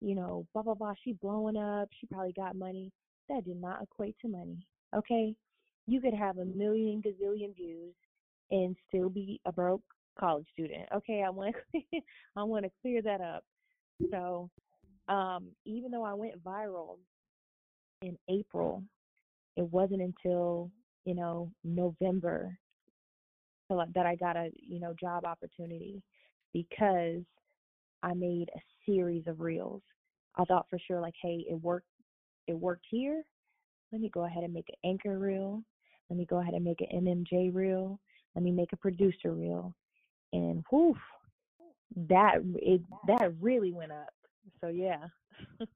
[0.00, 0.94] you know, blah blah blah.
[1.02, 1.88] She's blowing up.
[2.00, 2.92] She probably got money."
[3.28, 4.66] That did not equate to money.
[4.94, 5.34] Okay,
[5.86, 7.94] you could have a million gazillion views
[8.50, 9.82] and still be a broke
[10.18, 10.84] college student.
[10.94, 11.82] Okay, I want to
[12.36, 13.44] I want to clear that up.
[14.10, 14.50] So,
[15.08, 16.98] um, even though I went viral
[18.02, 18.82] in April,
[19.56, 20.70] it wasn't until
[21.04, 22.56] you know November
[23.68, 26.02] that that I got a you know job opportunity
[26.52, 27.22] because
[28.02, 29.82] I made a series of reels.
[30.36, 31.86] I thought for sure like, hey, it worked.
[32.46, 33.24] It worked here.
[33.92, 35.62] Let me go ahead and make an anchor reel.
[36.10, 37.98] Let me go ahead and make an MMJ reel.
[38.34, 39.74] Let me make a producer reel.
[40.32, 40.96] And whew,
[42.08, 44.12] that it that really went up.
[44.60, 45.04] So yeah.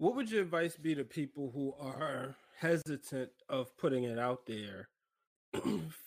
[0.00, 4.88] What would your advice be to people who are hesitant of putting it out there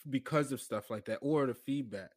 [0.09, 2.09] because of stuff like that or the feedback?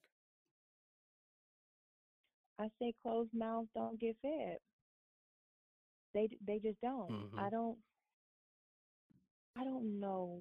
[2.59, 4.57] I say closed mouths don't get fed.
[6.17, 7.15] They they just don't.
[7.37, 7.51] I Mhm.
[7.51, 7.77] don't
[9.55, 10.41] I don't know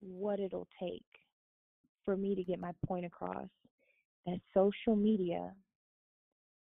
[0.00, 1.04] what it'll take
[2.04, 3.46] for me to get my point across
[4.26, 5.52] that social media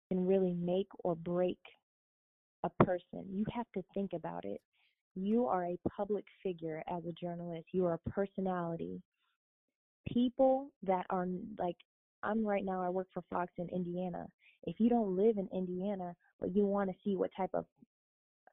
[0.10, 1.58] can really make or break
[2.66, 3.26] a person.
[3.32, 4.60] You have to think about it.
[5.16, 7.68] You are a public figure as a journalist.
[7.72, 9.02] You are a personality.
[10.12, 11.28] People that are
[11.58, 11.78] like
[12.24, 14.28] I'm right now I work for Fox in Indiana.
[14.66, 17.66] If you don't live in Indiana but you want to see what type of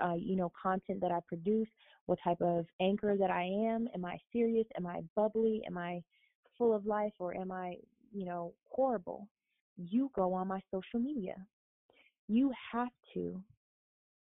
[0.03, 1.69] uh, you know, content that I produce,
[2.07, 3.89] what type of anchor that I am.
[3.95, 4.67] Am I serious?
[4.77, 5.63] Am I bubbly?
[5.67, 6.03] Am I
[6.59, 7.77] full of life or am I,
[8.13, 9.29] you know, horrible?
[9.77, 11.37] You go on my social media.
[12.29, 13.41] You have to.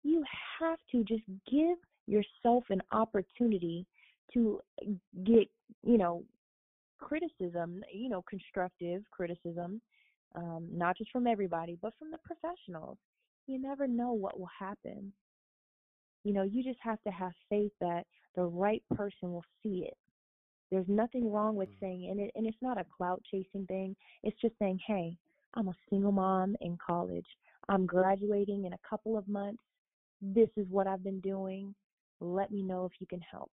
[0.03, 0.25] You
[0.61, 3.87] have to just give yourself an opportunity
[4.33, 4.61] to
[5.25, 5.49] get,
[5.83, 6.23] you know,
[6.99, 9.81] criticism, you know, constructive criticism,
[10.35, 12.99] um, not just from everybody, but from the professionals.
[13.47, 15.12] You never know what will happen
[16.24, 19.96] you know, you just have to have faith that the right person will see it.
[20.70, 21.81] There's nothing wrong with Mhm.
[21.81, 23.96] saying, and it, and it's not a clout chasing thing.
[24.22, 25.16] It's just saying, hey,
[25.54, 27.26] I'm a single mom in college.
[27.68, 29.62] I'm graduating in a couple of months.
[30.20, 31.74] This is what I've been doing.
[32.20, 33.52] Let me know if you can help.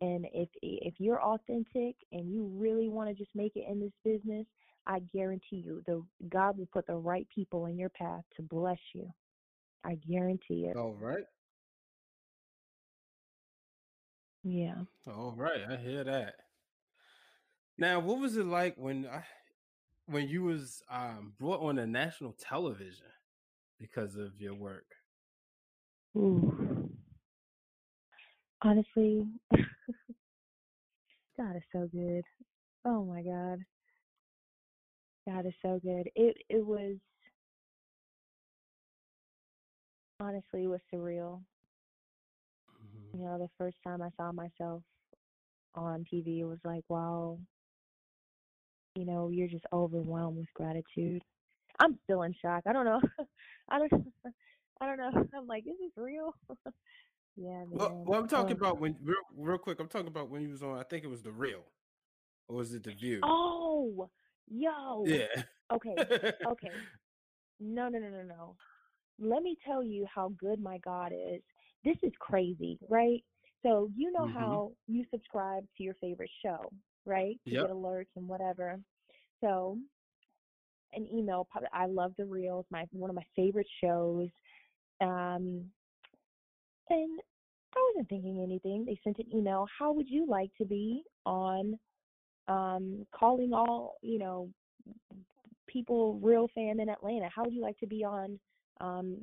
[0.00, 3.92] And if if you're authentic and you really want to just make it in this
[4.04, 4.46] business,
[4.86, 8.80] I guarantee you, the God will put the right people in your path to bless
[8.94, 9.12] you.
[9.84, 10.76] I guarantee it.
[10.76, 11.24] All right.
[14.44, 14.82] Yeah.
[15.06, 15.62] All right.
[15.70, 16.34] I hear that.
[17.78, 19.24] Now, what was it like when I
[20.06, 23.06] when you was um brought on a national television
[23.78, 24.86] because of your work?
[26.16, 26.90] Ooh.
[28.62, 29.26] Honestly,
[31.36, 32.22] God is so good.
[32.84, 33.60] Oh my God.
[35.28, 36.08] God is so good.
[36.14, 36.96] It it was
[40.22, 41.42] honestly was surreal.
[42.80, 43.14] Mhm.
[43.14, 44.82] You know, the first time I saw myself
[45.74, 47.38] on TV it was like, wow,
[48.96, 51.22] you know, you're just overwhelmed with gratitude.
[51.80, 52.62] I'm still in shock.
[52.66, 53.00] I don't know.
[53.70, 53.92] I don't
[54.80, 55.10] I don't know.
[55.36, 56.34] I'm like, is this real?
[57.36, 58.04] yeah, Well, man.
[58.06, 59.80] well, I'm talking about when real, real quick.
[59.80, 60.78] I'm talking about when you was on.
[60.78, 61.62] I think it was the real,
[62.48, 63.22] or was it the View?
[63.22, 64.10] Oh,
[64.48, 65.06] yo.
[65.06, 65.26] Yeah.
[65.72, 65.96] Okay.
[66.46, 66.72] Okay.
[67.60, 68.56] No, no, no, no, no.
[69.22, 71.40] Let me tell you how good my God is.
[71.84, 73.24] This is crazy, right?
[73.62, 74.32] So, you know Mhm.
[74.34, 76.70] how you subscribe to your favorite show,
[77.06, 77.38] right?
[77.44, 77.62] To Yep.
[77.62, 78.80] get alerts and whatever.
[79.40, 79.78] So,
[80.92, 84.28] an email, pop- I love The Reels, my one of my favorite shows.
[85.00, 85.70] Um,
[86.90, 87.20] and
[87.74, 88.84] I wasn't thinking anything.
[88.84, 89.66] They sent an email.
[89.78, 91.78] How would you like to be on
[92.48, 94.50] um, calling all, you know,
[95.66, 97.28] people real fan in Atlanta?
[97.34, 98.38] How would you like to be on
[98.82, 99.16] um,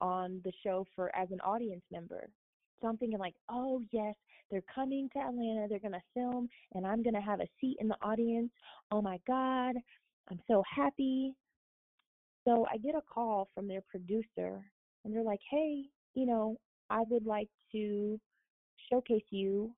[0.00, 2.28] on the show for as an audience member?
[2.80, 4.14] So I'm thinking like, oh yes,
[4.50, 5.66] they're coming to Atlanta.
[5.68, 8.50] They're gonna film, and I'm gonna have a seat in the audience.
[8.90, 9.76] Oh my God,
[10.30, 11.34] I'm so happy.
[12.46, 14.64] So I get a call from their producer,
[15.04, 16.56] and they're like, hey, you know,
[16.90, 18.20] I would like to
[18.90, 19.74] showcase you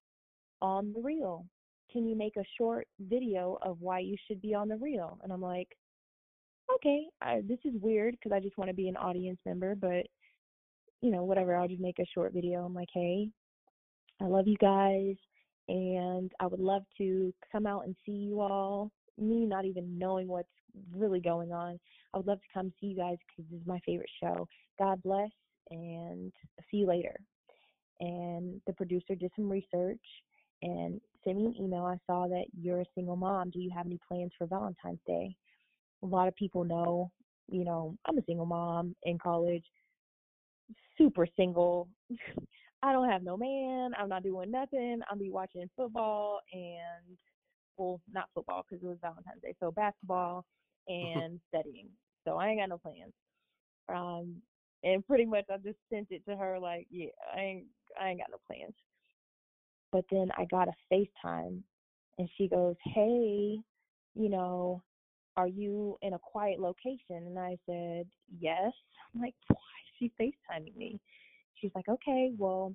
[0.62, 1.46] on the Real.
[1.92, 5.18] Can you make a short video of why you should be on the Real?
[5.22, 5.68] And I'm like,
[6.74, 10.06] okay, I, this is weird because I just want to be an audience member, but
[11.00, 11.54] you know, whatever.
[11.54, 12.64] I'll just make a short video.
[12.64, 13.28] I'm like, hey,
[14.22, 15.16] I love you guys,
[15.68, 18.90] and I would love to come out and see you all.
[19.18, 20.48] Me not even knowing what's
[20.94, 21.78] really going on.
[22.12, 24.48] I would love to come see you guys because this is my favorite show.
[24.78, 25.30] God bless
[25.70, 26.32] and
[26.70, 27.14] see you later.
[28.00, 30.00] And the producer did some research
[30.62, 31.84] and sent me an email.
[31.84, 33.50] I saw that you're a single mom.
[33.50, 35.36] Do you have any plans for Valentine's Day?
[36.04, 37.10] A lot of people know,
[37.50, 39.64] you know, I'm a single mom in college,
[40.98, 41.88] super single.
[42.82, 43.92] I don't have no man.
[43.98, 45.00] I'm not doing nothing.
[45.10, 47.16] I'll be watching football and,
[47.78, 49.54] well, not football because it was Valentine's Day.
[49.58, 50.44] So basketball
[50.88, 51.88] and studying.
[52.26, 53.12] So I ain't got no plans.
[53.88, 54.36] Um,
[54.82, 57.66] and pretty much I just sent it to her like, yeah, I ain't,
[57.98, 58.74] I ain't got no plans.
[59.92, 61.62] But then I got a FaceTime
[62.18, 63.58] and she goes, Hey,
[64.14, 64.82] you know,
[65.36, 67.16] are you in a quiet location?
[67.26, 68.06] And I said,
[68.40, 68.72] Yes.
[69.14, 71.00] I'm like, why is she FaceTiming me?
[71.54, 72.74] She's like, Okay, well,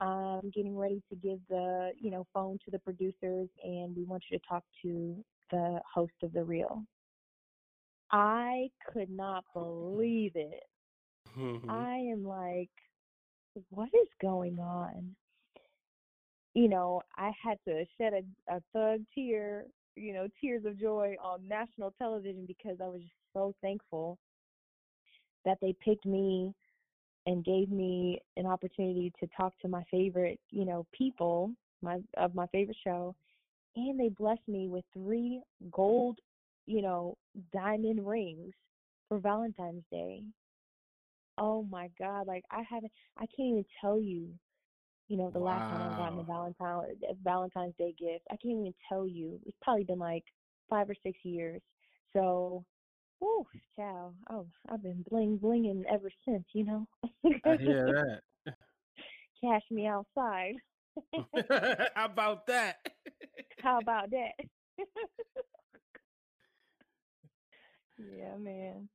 [0.00, 4.24] I'm getting ready to give the, you know, phone to the producers and we want
[4.30, 5.16] you to talk to
[5.50, 6.82] the host of the Real.
[8.10, 10.64] I could not believe it.
[11.36, 11.68] Mhm.
[11.68, 12.70] I am like,
[13.70, 15.14] what is going on?
[16.54, 21.16] You know, I had to shed a, a thug tear, you know, tears of joy
[21.22, 24.18] on national television because I was just so thankful
[25.44, 26.54] that they picked me
[27.26, 31.50] and gave me an opportunity to talk to my favorite, you know, people,
[31.82, 33.14] my of my favorite show,
[33.76, 36.18] and they blessed me with three gold,
[36.66, 37.16] you know,
[37.52, 38.52] diamond rings
[39.08, 40.22] for Valentine's Day.
[41.38, 44.28] Oh my God, like I haven't, I can't even tell you,
[45.08, 48.24] you know, the last time I got a Valentine a Valentine's Day gift.
[48.30, 49.40] I can't even tell you.
[49.46, 50.24] It's probably been like
[50.68, 51.60] five or six years.
[52.12, 52.64] So,
[53.20, 54.14] whew, ciao.
[54.30, 56.86] Oh, I've been bling blinging ever since, you know.
[57.44, 58.20] I hear
[59.42, 60.54] Cash me outside.
[61.94, 62.76] How about that?
[63.62, 64.32] How about that?
[67.98, 68.88] yeah, man.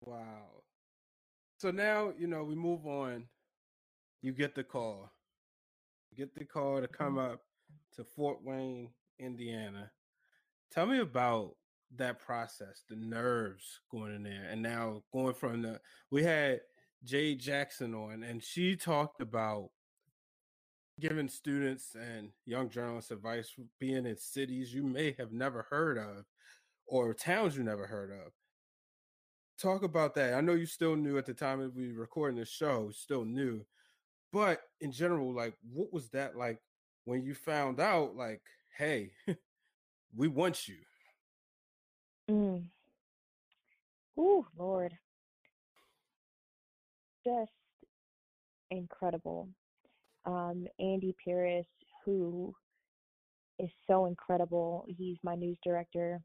[0.00, 0.62] wow.
[1.58, 3.28] So now, you know, we move on.
[4.22, 5.10] You get the call.
[6.16, 7.32] Get the call to come Mhm.
[7.32, 7.46] up
[7.92, 9.92] to Fort Wayne, Indiana.
[10.70, 11.56] Tell me about
[11.92, 15.80] that process, the nerves going in there, and now going from the.
[16.10, 16.60] We had
[17.04, 19.72] Jade Jackson on, and she talked about
[20.98, 26.26] giving students and young journalists advice being in cities you may have never heard of
[26.86, 28.32] or towns you never heard of.
[29.56, 30.34] Talk about that.
[30.34, 33.66] I know you still knew at the time of we recording the show, still new,
[34.32, 36.60] but in general, like, what was that like
[37.04, 38.42] when you found out, like,
[38.76, 39.10] hey,
[40.16, 40.76] we want you?
[42.30, 42.64] Mm.
[44.18, 44.92] Ooh, Lord.
[47.24, 47.50] Just
[48.70, 49.48] incredible.
[50.24, 51.66] Um, Andy Paris,
[52.04, 52.54] who
[53.58, 54.84] is so incredible.
[54.88, 56.20] He's my news director.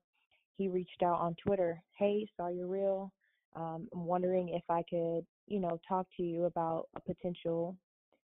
[0.57, 1.81] He reached out on Twitter.
[1.97, 3.11] Hey, saw your reel.
[3.55, 7.77] Um, I'm wondering if I could, you know, talk to you about a potential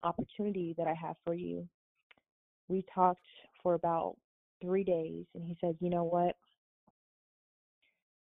[0.03, 1.67] opportunity that I have for you.
[2.69, 3.21] We talked
[3.63, 4.17] for about
[4.61, 6.35] three days, and he says, you know what?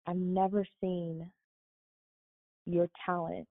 [0.07, 1.31] I've never seen
[2.67, 3.47] your talent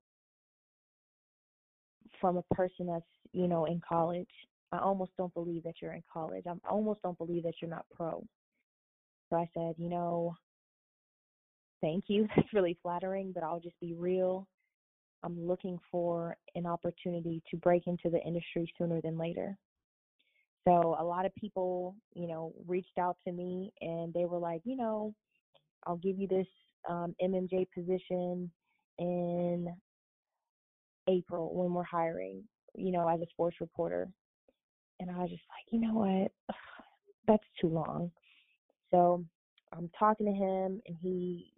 [2.19, 4.29] from a person that's, you know, in college.
[4.71, 6.45] I almost don't believe that you're in college.
[6.47, 8.23] I almost don't believe that you're not pro.
[9.29, 10.35] So I said, you know,
[11.81, 12.27] thank you.
[12.35, 14.47] That's really flattering, but I'll just be real.
[15.23, 19.57] I'm looking for an opportunity to break into the industry sooner than later.
[20.67, 24.61] So a lot of people, you know, reached out to me and they were like,
[24.63, 25.13] you know,
[25.85, 26.47] I'll give you this
[26.89, 28.51] um, MMJ position
[28.99, 29.73] in
[31.07, 32.43] April when we're hiring,
[32.75, 34.07] you know, as a sports reporter.
[34.99, 36.55] And I was just like, you know what?
[37.27, 38.11] That's too long.
[38.91, 39.23] So
[39.73, 41.53] I'm talking to him and he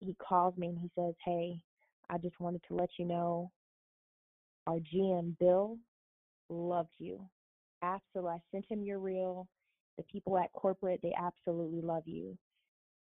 [0.00, 1.60] he calls me and he says, Hey,
[2.10, 3.50] I just wanted to let you know
[4.66, 5.78] our GM Bill
[6.48, 7.20] loved you.
[7.82, 8.32] Absolutely.
[8.32, 9.46] I sent him your reel.
[9.96, 12.36] The people at corporate, they absolutely love you.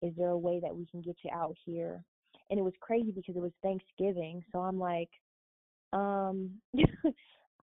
[0.01, 2.03] Is there a way that we can get you out here?
[2.49, 4.43] And it was crazy because it was Thanksgiving.
[4.51, 5.09] So I'm like,
[5.93, 6.51] um,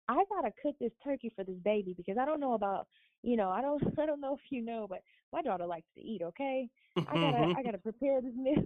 [0.08, 2.86] I gotta cook this turkey for this baby because I don't know about,
[3.22, 5.00] you know, I don't, I don't know if you know, but
[5.32, 6.22] my daughter likes to eat.
[6.22, 8.62] Okay, I gotta, I gotta prepare this meal.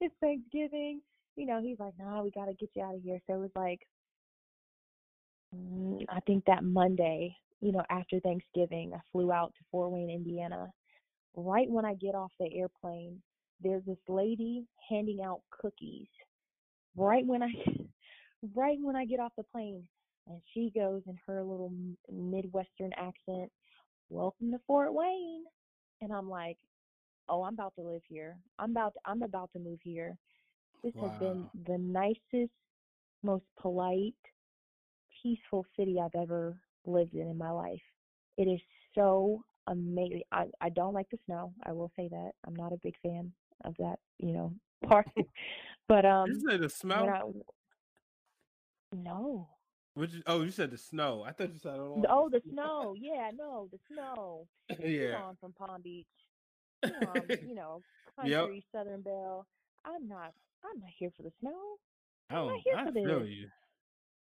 [0.00, 1.02] it's Thanksgiving.
[1.38, 3.20] You know, he's like, nah, we gotta get you out of here.
[3.28, 3.78] So it was like,
[5.54, 10.10] mm, I think that Monday, you know, after Thanksgiving, I flew out to Fort Wayne,
[10.10, 10.66] Indiana.
[11.36, 13.22] Right when I get off the airplane,
[13.62, 16.08] there's this lady handing out cookies.
[16.96, 17.52] Right when I,
[18.56, 19.86] right when I get off the plane,
[20.26, 21.72] and she goes in her little
[22.12, 23.52] Midwestern accent,
[24.10, 25.44] welcome to Fort Wayne.
[26.00, 26.58] And I'm like,
[27.28, 28.38] oh, I'm about to live here.
[28.58, 30.18] I'm about to, I'm about to move here.
[30.82, 31.08] This wow.
[31.08, 32.52] has been the nicest,
[33.22, 34.14] most polite,
[35.22, 36.56] peaceful city I've ever
[36.86, 37.82] lived in in my life.
[38.36, 38.60] It is
[38.94, 40.22] so amazing.
[40.32, 41.52] I, I don't like the snow.
[41.64, 42.30] I will say that.
[42.46, 43.32] I'm not a big fan
[43.64, 44.52] of that, you know,
[44.86, 45.08] part.
[45.88, 47.08] but um You said the smell?
[47.08, 47.22] I,
[48.94, 49.48] no.
[49.94, 51.24] Which oh, you said the snow.
[51.26, 52.94] I thought you said oh, oh the snow.
[52.96, 54.46] Yeah, no, the snow.
[54.80, 55.16] yeah.
[55.16, 56.06] I'm from Palm Beach.
[56.84, 57.82] You know, you know
[58.18, 58.64] country yep.
[58.72, 59.46] Southern Belle.
[59.84, 60.32] I'm not.
[60.64, 61.76] I'm not here for the snow.
[62.30, 63.28] I'm oh, not here I for feel this.
[63.28, 63.48] you.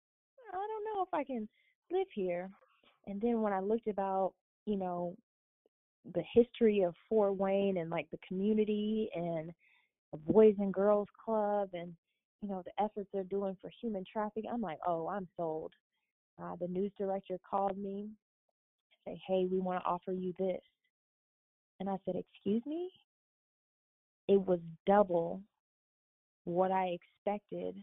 [0.54, 1.48] I don't know if I can
[1.92, 2.50] live here.
[3.06, 4.34] And then when I looked about,
[4.66, 5.16] you know,
[6.14, 9.52] the history of Fort Wayne and like the community and
[10.12, 11.94] the Boys and Girls Club and
[12.42, 15.74] you know the efforts they're doing for human trafficking, I'm like, oh, I'm sold.
[16.42, 18.10] Uh, the news director called me,
[19.06, 20.62] say, hey, we want to offer you this,
[21.80, 22.90] and I said, excuse me.
[24.28, 25.42] It was double
[26.44, 27.76] what I expected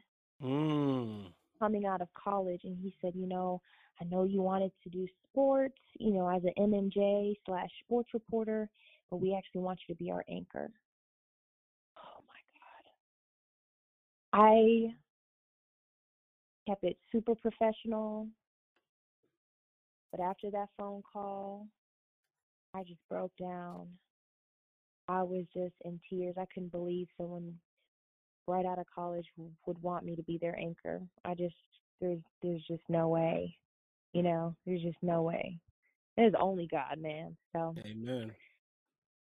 [0.42, 1.26] mm.
[1.58, 3.60] coming out of college, and he said, you know,
[4.00, 8.68] I know you wanted to do sports, you know, as an MMJ slash sports reporter,
[9.10, 10.70] but we actually want you to be our anchor.
[11.96, 12.40] Oh my
[14.32, 14.44] God.
[14.44, 14.94] I
[16.66, 18.28] kept it super professional.
[20.10, 21.66] But after that phone call,
[22.74, 23.88] I just broke down.
[25.06, 26.34] I was just in tears.
[26.38, 27.54] I couldn't believe someone
[28.46, 29.26] right out of college
[29.66, 31.00] would want me to be their anchor.
[31.24, 31.54] I just
[32.00, 33.56] there's there's just no way.
[34.12, 35.60] You know, there's just no way.
[36.16, 37.36] There's only God, man.
[37.54, 38.32] So Amen.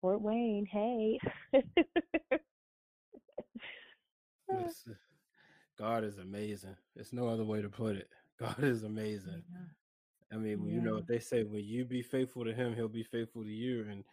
[0.01, 1.19] Fort Wayne, hey.
[5.77, 6.75] God is amazing.
[6.95, 8.09] There's no other way to put it.
[8.39, 9.43] God is amazing.
[9.51, 9.78] Yeah.
[10.31, 10.75] I mean, yeah.
[10.75, 13.85] you know, they say when you be faithful to him, he'll be faithful to you.
[13.89, 14.03] And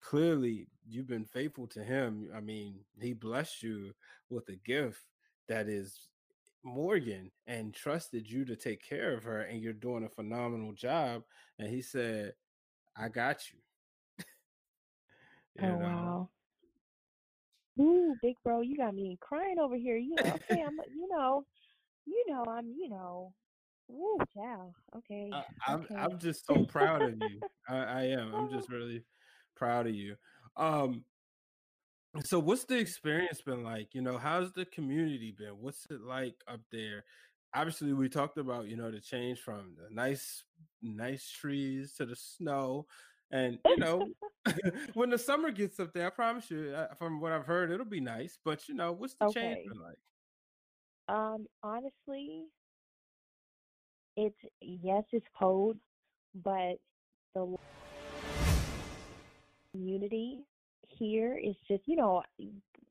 [0.00, 2.28] clearly you've been faithful to him.
[2.34, 3.92] I mean, he blessed you
[4.28, 5.00] with a gift
[5.48, 6.08] that is
[6.64, 11.22] Morgan and trusted you to take care of her, and you're doing a phenomenal job.
[11.58, 12.34] And he said,
[12.96, 13.58] I got you.
[15.60, 15.78] you oh, know?
[15.78, 16.28] wow.
[17.80, 19.96] Ooh, big bro, you got me crying over here.
[19.96, 21.44] You know, okay, I'm, you know,
[22.06, 23.32] you know, I'm, you know,
[23.92, 24.72] Woo, ciao.
[24.96, 25.28] Okay.
[25.32, 25.94] I, I'm, okay.
[25.94, 27.40] I'm just so proud of you.
[27.68, 28.34] I, I am.
[28.34, 29.04] I'm just really
[29.54, 30.16] proud of you.
[30.56, 31.04] Um,
[32.24, 33.94] so what's the experience been like?
[33.94, 35.60] You know, how's the community been?
[35.60, 37.04] What's it like up there?
[37.54, 40.44] Obviously, we talked about, you know, the change from the nice,
[40.80, 42.86] nice trees to the snow.
[43.30, 44.08] And, you know,
[44.94, 47.84] when the summer gets up there, I promise you, uh, from what I've heard, it'll
[47.84, 48.38] be nice.
[48.42, 49.40] But, you know, what's the okay.
[49.40, 49.98] change been like?
[51.08, 52.46] Um, honestly,
[54.16, 55.76] it's yes, it's cold,
[56.44, 56.78] but
[57.34, 57.56] the
[59.72, 60.40] community
[60.88, 62.22] here is just you know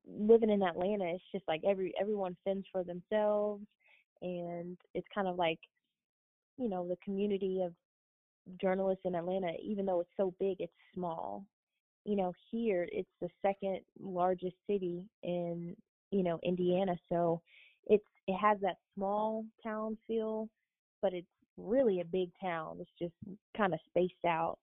[0.07, 1.05] living in Atlanta.
[1.05, 3.63] It's just like every everyone fends for themselves,
[4.21, 5.59] and it's kind of like
[6.57, 7.73] you know the community of
[8.59, 9.51] journalists in Atlanta.
[9.63, 11.45] Even though it's so big, it's small.
[12.05, 15.75] You know, here it's the second largest city in
[16.11, 17.41] you know Indiana, so
[17.87, 20.49] it's it has that small town feel,
[21.01, 21.27] but it's
[21.57, 22.77] really a big town.
[22.79, 23.13] It's just
[23.55, 24.57] kind of spaced out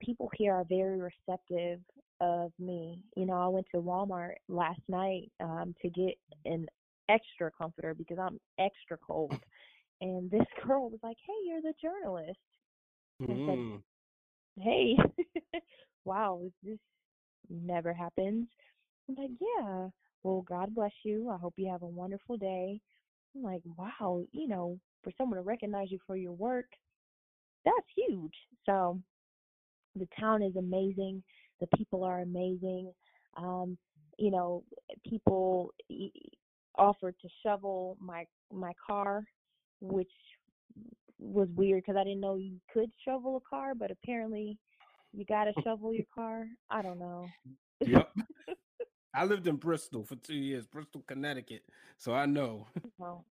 [0.00, 1.80] people here are very receptive
[2.20, 3.02] of me.
[3.16, 6.14] You know, I went to Walmart last night um, to get
[6.44, 6.66] an
[7.08, 9.34] extra comforter because I'm extra cold.
[10.02, 12.38] And this girl was like, "Hey, you're the journalist."
[13.22, 13.46] Mm.
[13.46, 14.94] Said, hey,
[16.04, 16.76] wow, this
[17.48, 18.46] never happens.
[19.08, 19.88] I'm like, yeah.
[20.22, 21.30] Well, God bless you.
[21.30, 22.78] I hope you have a wonderful day.
[23.36, 26.66] I'm like, wow, you know, for someone to recognize you for your work,
[27.64, 28.34] that's huge.
[28.64, 29.00] So
[29.94, 31.22] the town is amazing.
[31.60, 32.92] The people are amazing.
[33.36, 33.76] Um,
[34.18, 34.62] you know,
[35.08, 35.72] people
[36.78, 39.24] offered to shovel my my car,
[39.80, 40.10] which
[41.18, 44.58] was weird because I didn't know you could shovel a car, but apparently
[45.12, 46.46] you got to shovel your car.
[46.70, 47.26] I don't know.
[47.80, 48.08] Yep.
[49.16, 51.62] I lived in Bristol for two years, Bristol, Connecticut,
[51.96, 52.66] so I know.
[52.98, 53.24] Well,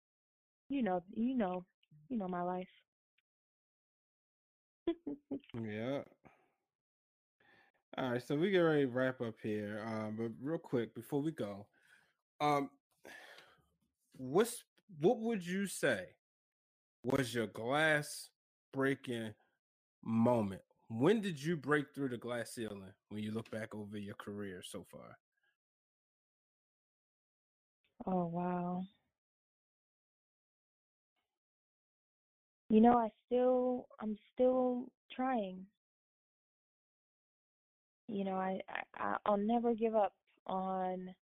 [0.70, 1.64] you know, you know,
[2.08, 2.68] you know my life.
[5.54, 6.00] yeah.
[7.98, 9.84] All right, so we get ready to wrap up here.
[9.86, 11.66] Um, but real quick before we go,
[12.40, 12.70] um,
[14.16, 14.64] what's
[15.00, 16.06] what would you say
[17.04, 18.30] was your glass
[18.72, 19.34] breaking
[20.02, 20.62] moment?
[20.88, 22.92] When did you break through the glass ceiling?
[23.10, 25.18] When you look back over your career so far?
[28.06, 28.84] Oh wow.
[32.68, 35.66] you know, I still I'm still trying.
[38.08, 38.60] You know, I,
[38.96, 40.12] I I'll never give up
[40.46, 41.14] on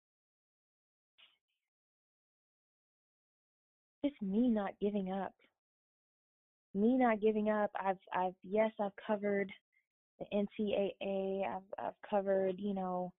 [4.04, 5.32] just me not giving up.
[6.74, 7.70] Me not giving up.
[7.78, 9.50] I've I've yes, I've covered
[10.20, 11.42] the NCAA.
[11.48, 13.12] I've I've covered, you know,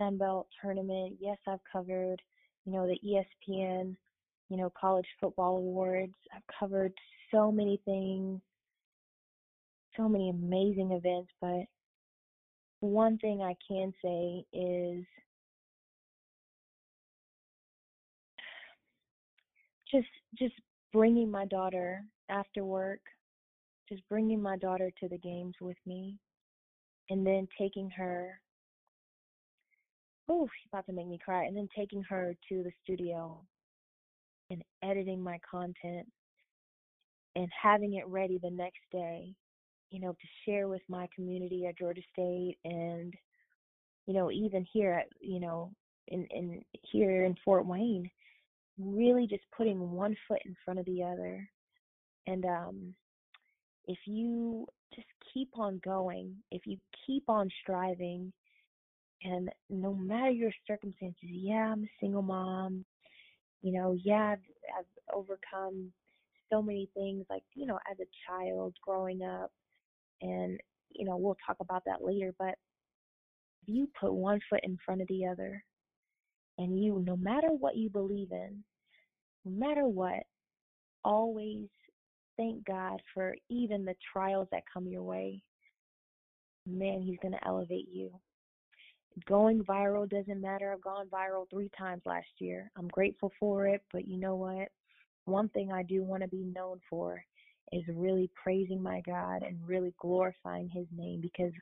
[0.00, 1.18] Sunbelt tournament.
[1.20, 2.20] Yes, I've covered,
[2.66, 3.96] you know, the ESPN,
[4.50, 6.14] you know, college football awards.
[6.34, 6.92] I've covered
[7.30, 8.40] so many things,
[9.96, 11.64] so many amazing events, but
[12.80, 15.04] one thing I can say is
[19.90, 20.08] just
[20.38, 20.54] just
[20.92, 23.00] bringing my daughter after work,
[23.88, 26.18] just bringing my daughter to the games with me,
[27.10, 28.40] and then taking her.
[30.28, 31.44] Oh, she's about to make me cry.
[31.44, 33.40] And then taking her to the studio
[34.50, 36.06] and editing my content
[37.34, 39.34] and having it ready the next day,
[39.90, 43.14] you know, to share with my community at Georgia State and,
[44.06, 45.70] you know, even here at, you know,
[46.08, 48.10] in, in here in Fort Wayne,
[48.78, 51.48] really just putting one foot in front of the other.
[52.26, 52.94] And um,
[53.86, 58.32] if you just keep on going, if you keep on striving,
[59.22, 62.84] and no matter your circumstances, yeah, I'm a single mom,
[63.62, 64.38] you know, yeah, I've,
[64.78, 65.92] I've overcome
[66.52, 69.50] so many things, like, you know, as a child growing up,
[70.22, 70.60] and,
[70.90, 72.54] you know, we'll talk about that later, but
[73.62, 75.62] if you put one foot in front of the other,
[76.58, 78.62] and you, no matter what you believe in,
[79.44, 80.22] no matter what,
[81.04, 81.68] always
[82.36, 85.42] thank God for even the trials that come your way.
[86.66, 88.10] Man, He's going to elevate you.
[89.24, 90.72] Going viral doesn't matter.
[90.72, 92.70] I've gone viral three times last year.
[92.76, 94.68] I'm grateful for it, but you know what?
[95.24, 97.24] One thing I do want to be known for
[97.72, 101.52] is really praising my God and really glorifying His name because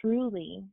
[0.00, 0.64] truly,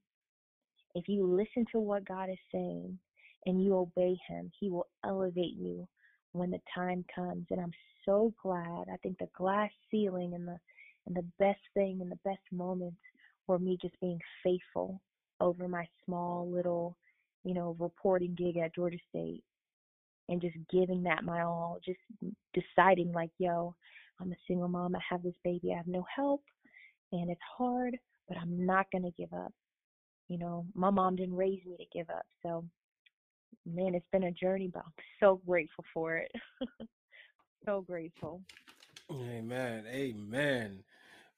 [0.96, 2.98] if you listen to what God is saying
[3.46, 5.88] and you obey Him, He will elevate you
[6.32, 7.46] when the time comes.
[7.52, 7.74] And I'm
[8.04, 8.86] so glad.
[8.92, 10.58] I think the glass ceiling and the
[11.06, 12.98] and the best thing and the best moments
[13.46, 15.00] were me just being faithful
[15.40, 16.98] over my small little,
[17.44, 19.44] you know, reporting gig at Georgia State
[20.30, 22.00] and just giving that my all, just
[22.54, 23.76] deciding like, yo,
[24.20, 26.42] I'm a single mom, I have this baby, I have no help
[27.12, 29.54] and it's hard, but I'm not gonna give up.
[30.28, 32.26] You know, my mom didn't raise me to give up.
[32.42, 32.66] So
[33.66, 36.32] man, it's been a journey, but I'm so grateful for it.
[37.66, 38.42] so grateful.
[39.12, 39.86] Amen.
[39.88, 40.84] Amen.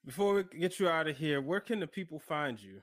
[0.04, 2.80] Before we get you out of here, where can the people find you?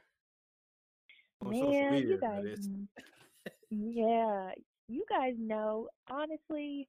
[1.43, 2.69] On man, media, you guys,
[3.69, 4.51] yeah,
[4.87, 5.89] you guys know.
[6.09, 6.87] Honestly,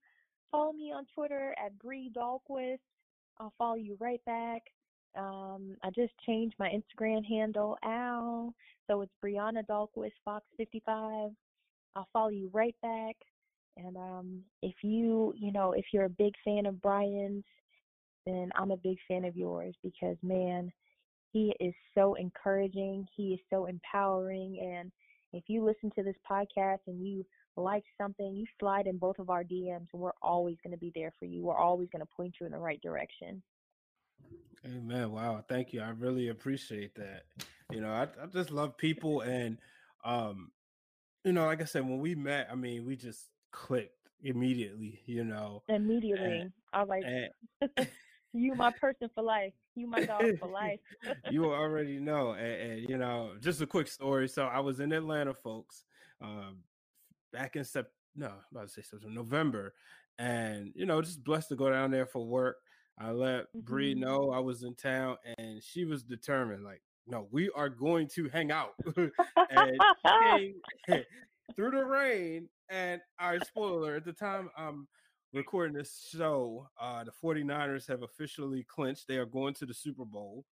[0.51, 2.78] follow me on Twitter at Bree Dahlquist.
[3.38, 4.62] I'll follow you right back.
[5.16, 8.53] Um, I just changed my Instagram handle, Ow.
[8.86, 11.30] So it's Brianna Dahlquist Fox 55.
[11.97, 13.16] I'll follow you right back.
[13.76, 17.44] And um, if you, you know, if you're a big fan of Brian's,
[18.24, 20.72] then I'm a big fan of yours because man,
[21.37, 23.07] he is so encouraging.
[23.14, 24.59] He is so empowering.
[24.59, 24.91] And
[25.34, 27.26] if you listen to this podcast and you
[27.59, 30.93] like something, you slide in both of our DMs, and we're always going to be
[30.95, 31.43] there for you.
[31.43, 33.43] We're always going to point you in the right direction.
[34.64, 35.12] Amen.
[35.12, 35.45] Wow.
[35.47, 35.82] Thank you.
[35.82, 37.24] I really appreciate that.
[37.70, 39.59] You know, I, I just love people and
[40.05, 40.51] um
[41.22, 45.24] you know, like I said, when we met, I mean, we just clicked immediately, you
[45.24, 45.64] know.
[45.68, 46.39] Immediately.
[46.39, 47.89] And, I like, and,
[48.37, 49.53] you my person for life.
[49.74, 50.80] You my dog for life.
[51.30, 52.32] you already know.
[52.32, 54.28] And, and, you know, just a quick story.
[54.28, 55.84] So I was in Atlanta, folks,
[56.20, 56.59] um,
[57.32, 59.74] back in Sep no, I'm about to say September, November.
[60.18, 62.57] And, you know, just blessed to go down there for work.
[62.99, 63.61] I let mm-hmm.
[63.61, 68.09] Bree know I was in town and she was determined, like, no, we are going
[68.14, 68.72] to hang out.
[68.97, 69.78] and
[71.55, 72.49] through the rain.
[72.70, 74.89] And our spoiler at the time I'm
[75.33, 79.07] recording this show, uh, the 49ers have officially clinched.
[79.09, 80.45] They are going to the Super Bowl.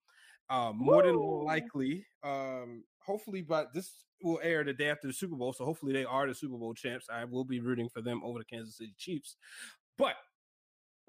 [0.51, 5.37] Um, more than likely, um, hopefully, but this will air the day after the Super
[5.37, 5.53] Bowl.
[5.53, 7.07] So hopefully they are the Super Bowl champs.
[7.11, 9.37] I will be rooting for them over the Kansas City Chiefs.
[9.97, 10.17] But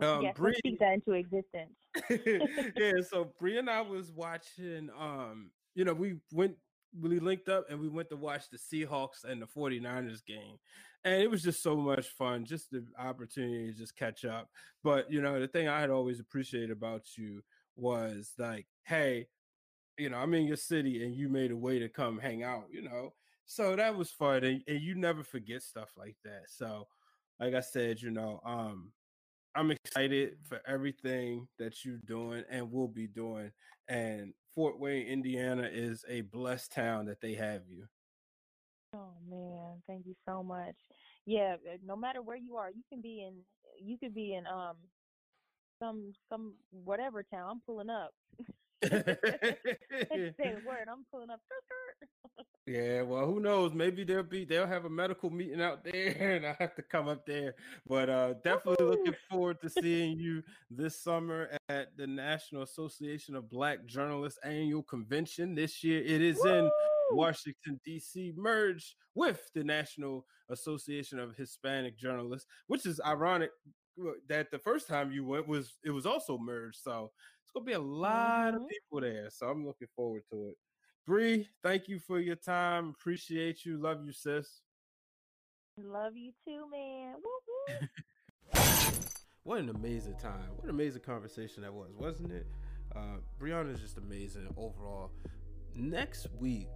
[0.01, 1.73] um, yes, Bree, speak that into existence.
[2.77, 4.89] yeah, so Bree and I was watching.
[4.97, 6.55] Um, you know, we went,
[6.99, 10.57] we linked up, and we went to watch the Seahawks and the 49ers game,
[11.03, 12.45] and it was just so much fun.
[12.45, 14.49] Just the opportunity to just catch up.
[14.83, 17.41] But you know, the thing I had always appreciated about you
[17.75, 19.27] was like, hey,
[19.97, 22.65] you know, I'm in your city, and you made a way to come hang out.
[22.71, 23.13] You know,
[23.45, 26.43] so that was fun, and, and you never forget stuff like that.
[26.47, 26.87] So,
[27.39, 28.91] like I said, you know, um,
[29.55, 33.51] I'm excited for everything that you're doing and will be doing.
[33.87, 37.85] And Fort Wayne, Indiana is a blessed town that they have you.
[38.93, 40.75] Oh man, thank you so much.
[41.25, 43.35] Yeah, uh, no matter where you are, you can be in
[43.83, 44.77] you could be in um
[45.79, 47.49] some some whatever town.
[47.51, 48.11] I'm pulling up.
[48.83, 50.87] Say the word.
[50.89, 51.39] I'm pulling up.
[52.67, 53.73] yeah, well, who knows?
[53.73, 57.07] Maybe they'll be they'll have a medical meeting out there, and I have to come
[57.07, 57.55] up there.
[57.87, 58.97] But uh, definitely Woo-hoo!
[58.97, 64.83] looking forward to seeing you this summer at the National Association of Black Journalists annual
[64.83, 65.55] convention.
[65.55, 66.53] This year, it is Woo!
[66.53, 66.71] in
[67.11, 68.33] Washington D.C.
[68.35, 73.51] Merged with the National Association of Hispanic Journalists, which is ironic
[74.27, 76.79] that the first time you went was it was also merged.
[76.81, 77.11] So
[77.55, 78.63] gonna be a lot mm-hmm.
[78.63, 79.29] of people there.
[79.29, 80.57] So I'm looking forward to it.
[81.05, 82.89] Bree, thank you for your time.
[82.89, 83.77] Appreciate you.
[83.77, 84.61] Love you, sis.
[85.77, 87.15] Love you too, man.
[89.45, 90.49] What an amazing time.
[90.55, 92.47] What an amazing conversation that was, wasn't it?
[92.95, 95.11] Uh, Brianna is just amazing overall.
[95.75, 96.67] Next week,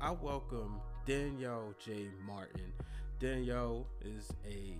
[0.00, 2.08] I welcome Danielle J.
[2.26, 2.72] Martin.
[3.18, 4.78] Danielle is a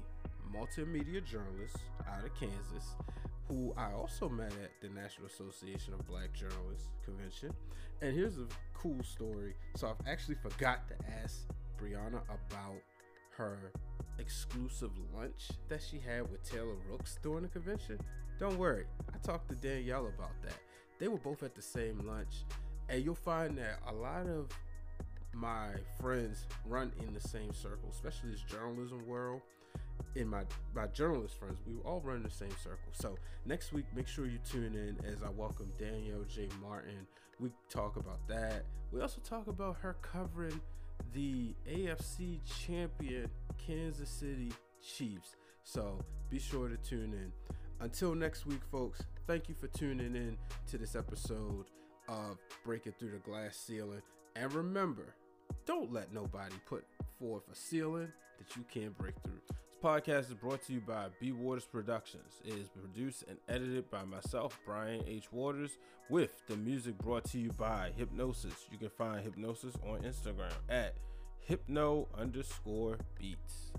[0.51, 1.77] multimedia journalist
[2.09, 2.95] out of Kansas
[3.51, 7.53] who I also met at the National Association of Black Journalists convention.
[8.01, 9.55] And here's a cool story.
[9.75, 11.41] So I've actually forgot to ask
[11.83, 12.81] Brianna about
[13.37, 13.73] her
[14.21, 17.99] exclusive lunch that she had with Taylor Rooks during the convention.
[18.39, 20.59] Don't worry, I talked to Danielle about that.
[21.01, 22.45] They were both at the same lunch,
[22.89, 24.51] and you'll find that a lot of
[25.33, 25.71] my
[26.01, 29.41] friends run in the same circle, especially this journalism world
[30.15, 30.43] in my
[30.75, 32.93] my journalist friends, we all run in the same circle.
[32.93, 36.49] So next week, make sure you tune in as I welcome Danielle J.
[36.63, 37.07] Martin.
[37.39, 38.65] We talk about that.
[38.93, 40.61] We also talk about her covering
[41.13, 44.53] the AFC champion Kansas City
[44.83, 45.37] Chiefs.
[45.65, 47.33] So be sure to tune in.
[47.81, 50.37] Until next week, folks, thank you for tuning in
[50.71, 51.67] to this episode
[52.09, 54.03] of Breaking Through the Glass Ceiling.
[54.37, 55.15] And remember,
[55.65, 56.85] don't let nobody put
[57.19, 59.41] forth a ceiling that you can't break through
[59.83, 62.41] podcast is brought to you by B Waters Productions.
[62.45, 65.33] It is produced and edited by myself, Brian H.
[65.33, 65.79] Waters,
[66.11, 68.67] with the music brought to you by Hypnosis.
[68.71, 70.97] You can find Hypnosis on Instagram at
[71.39, 73.73] hypno underscore beats.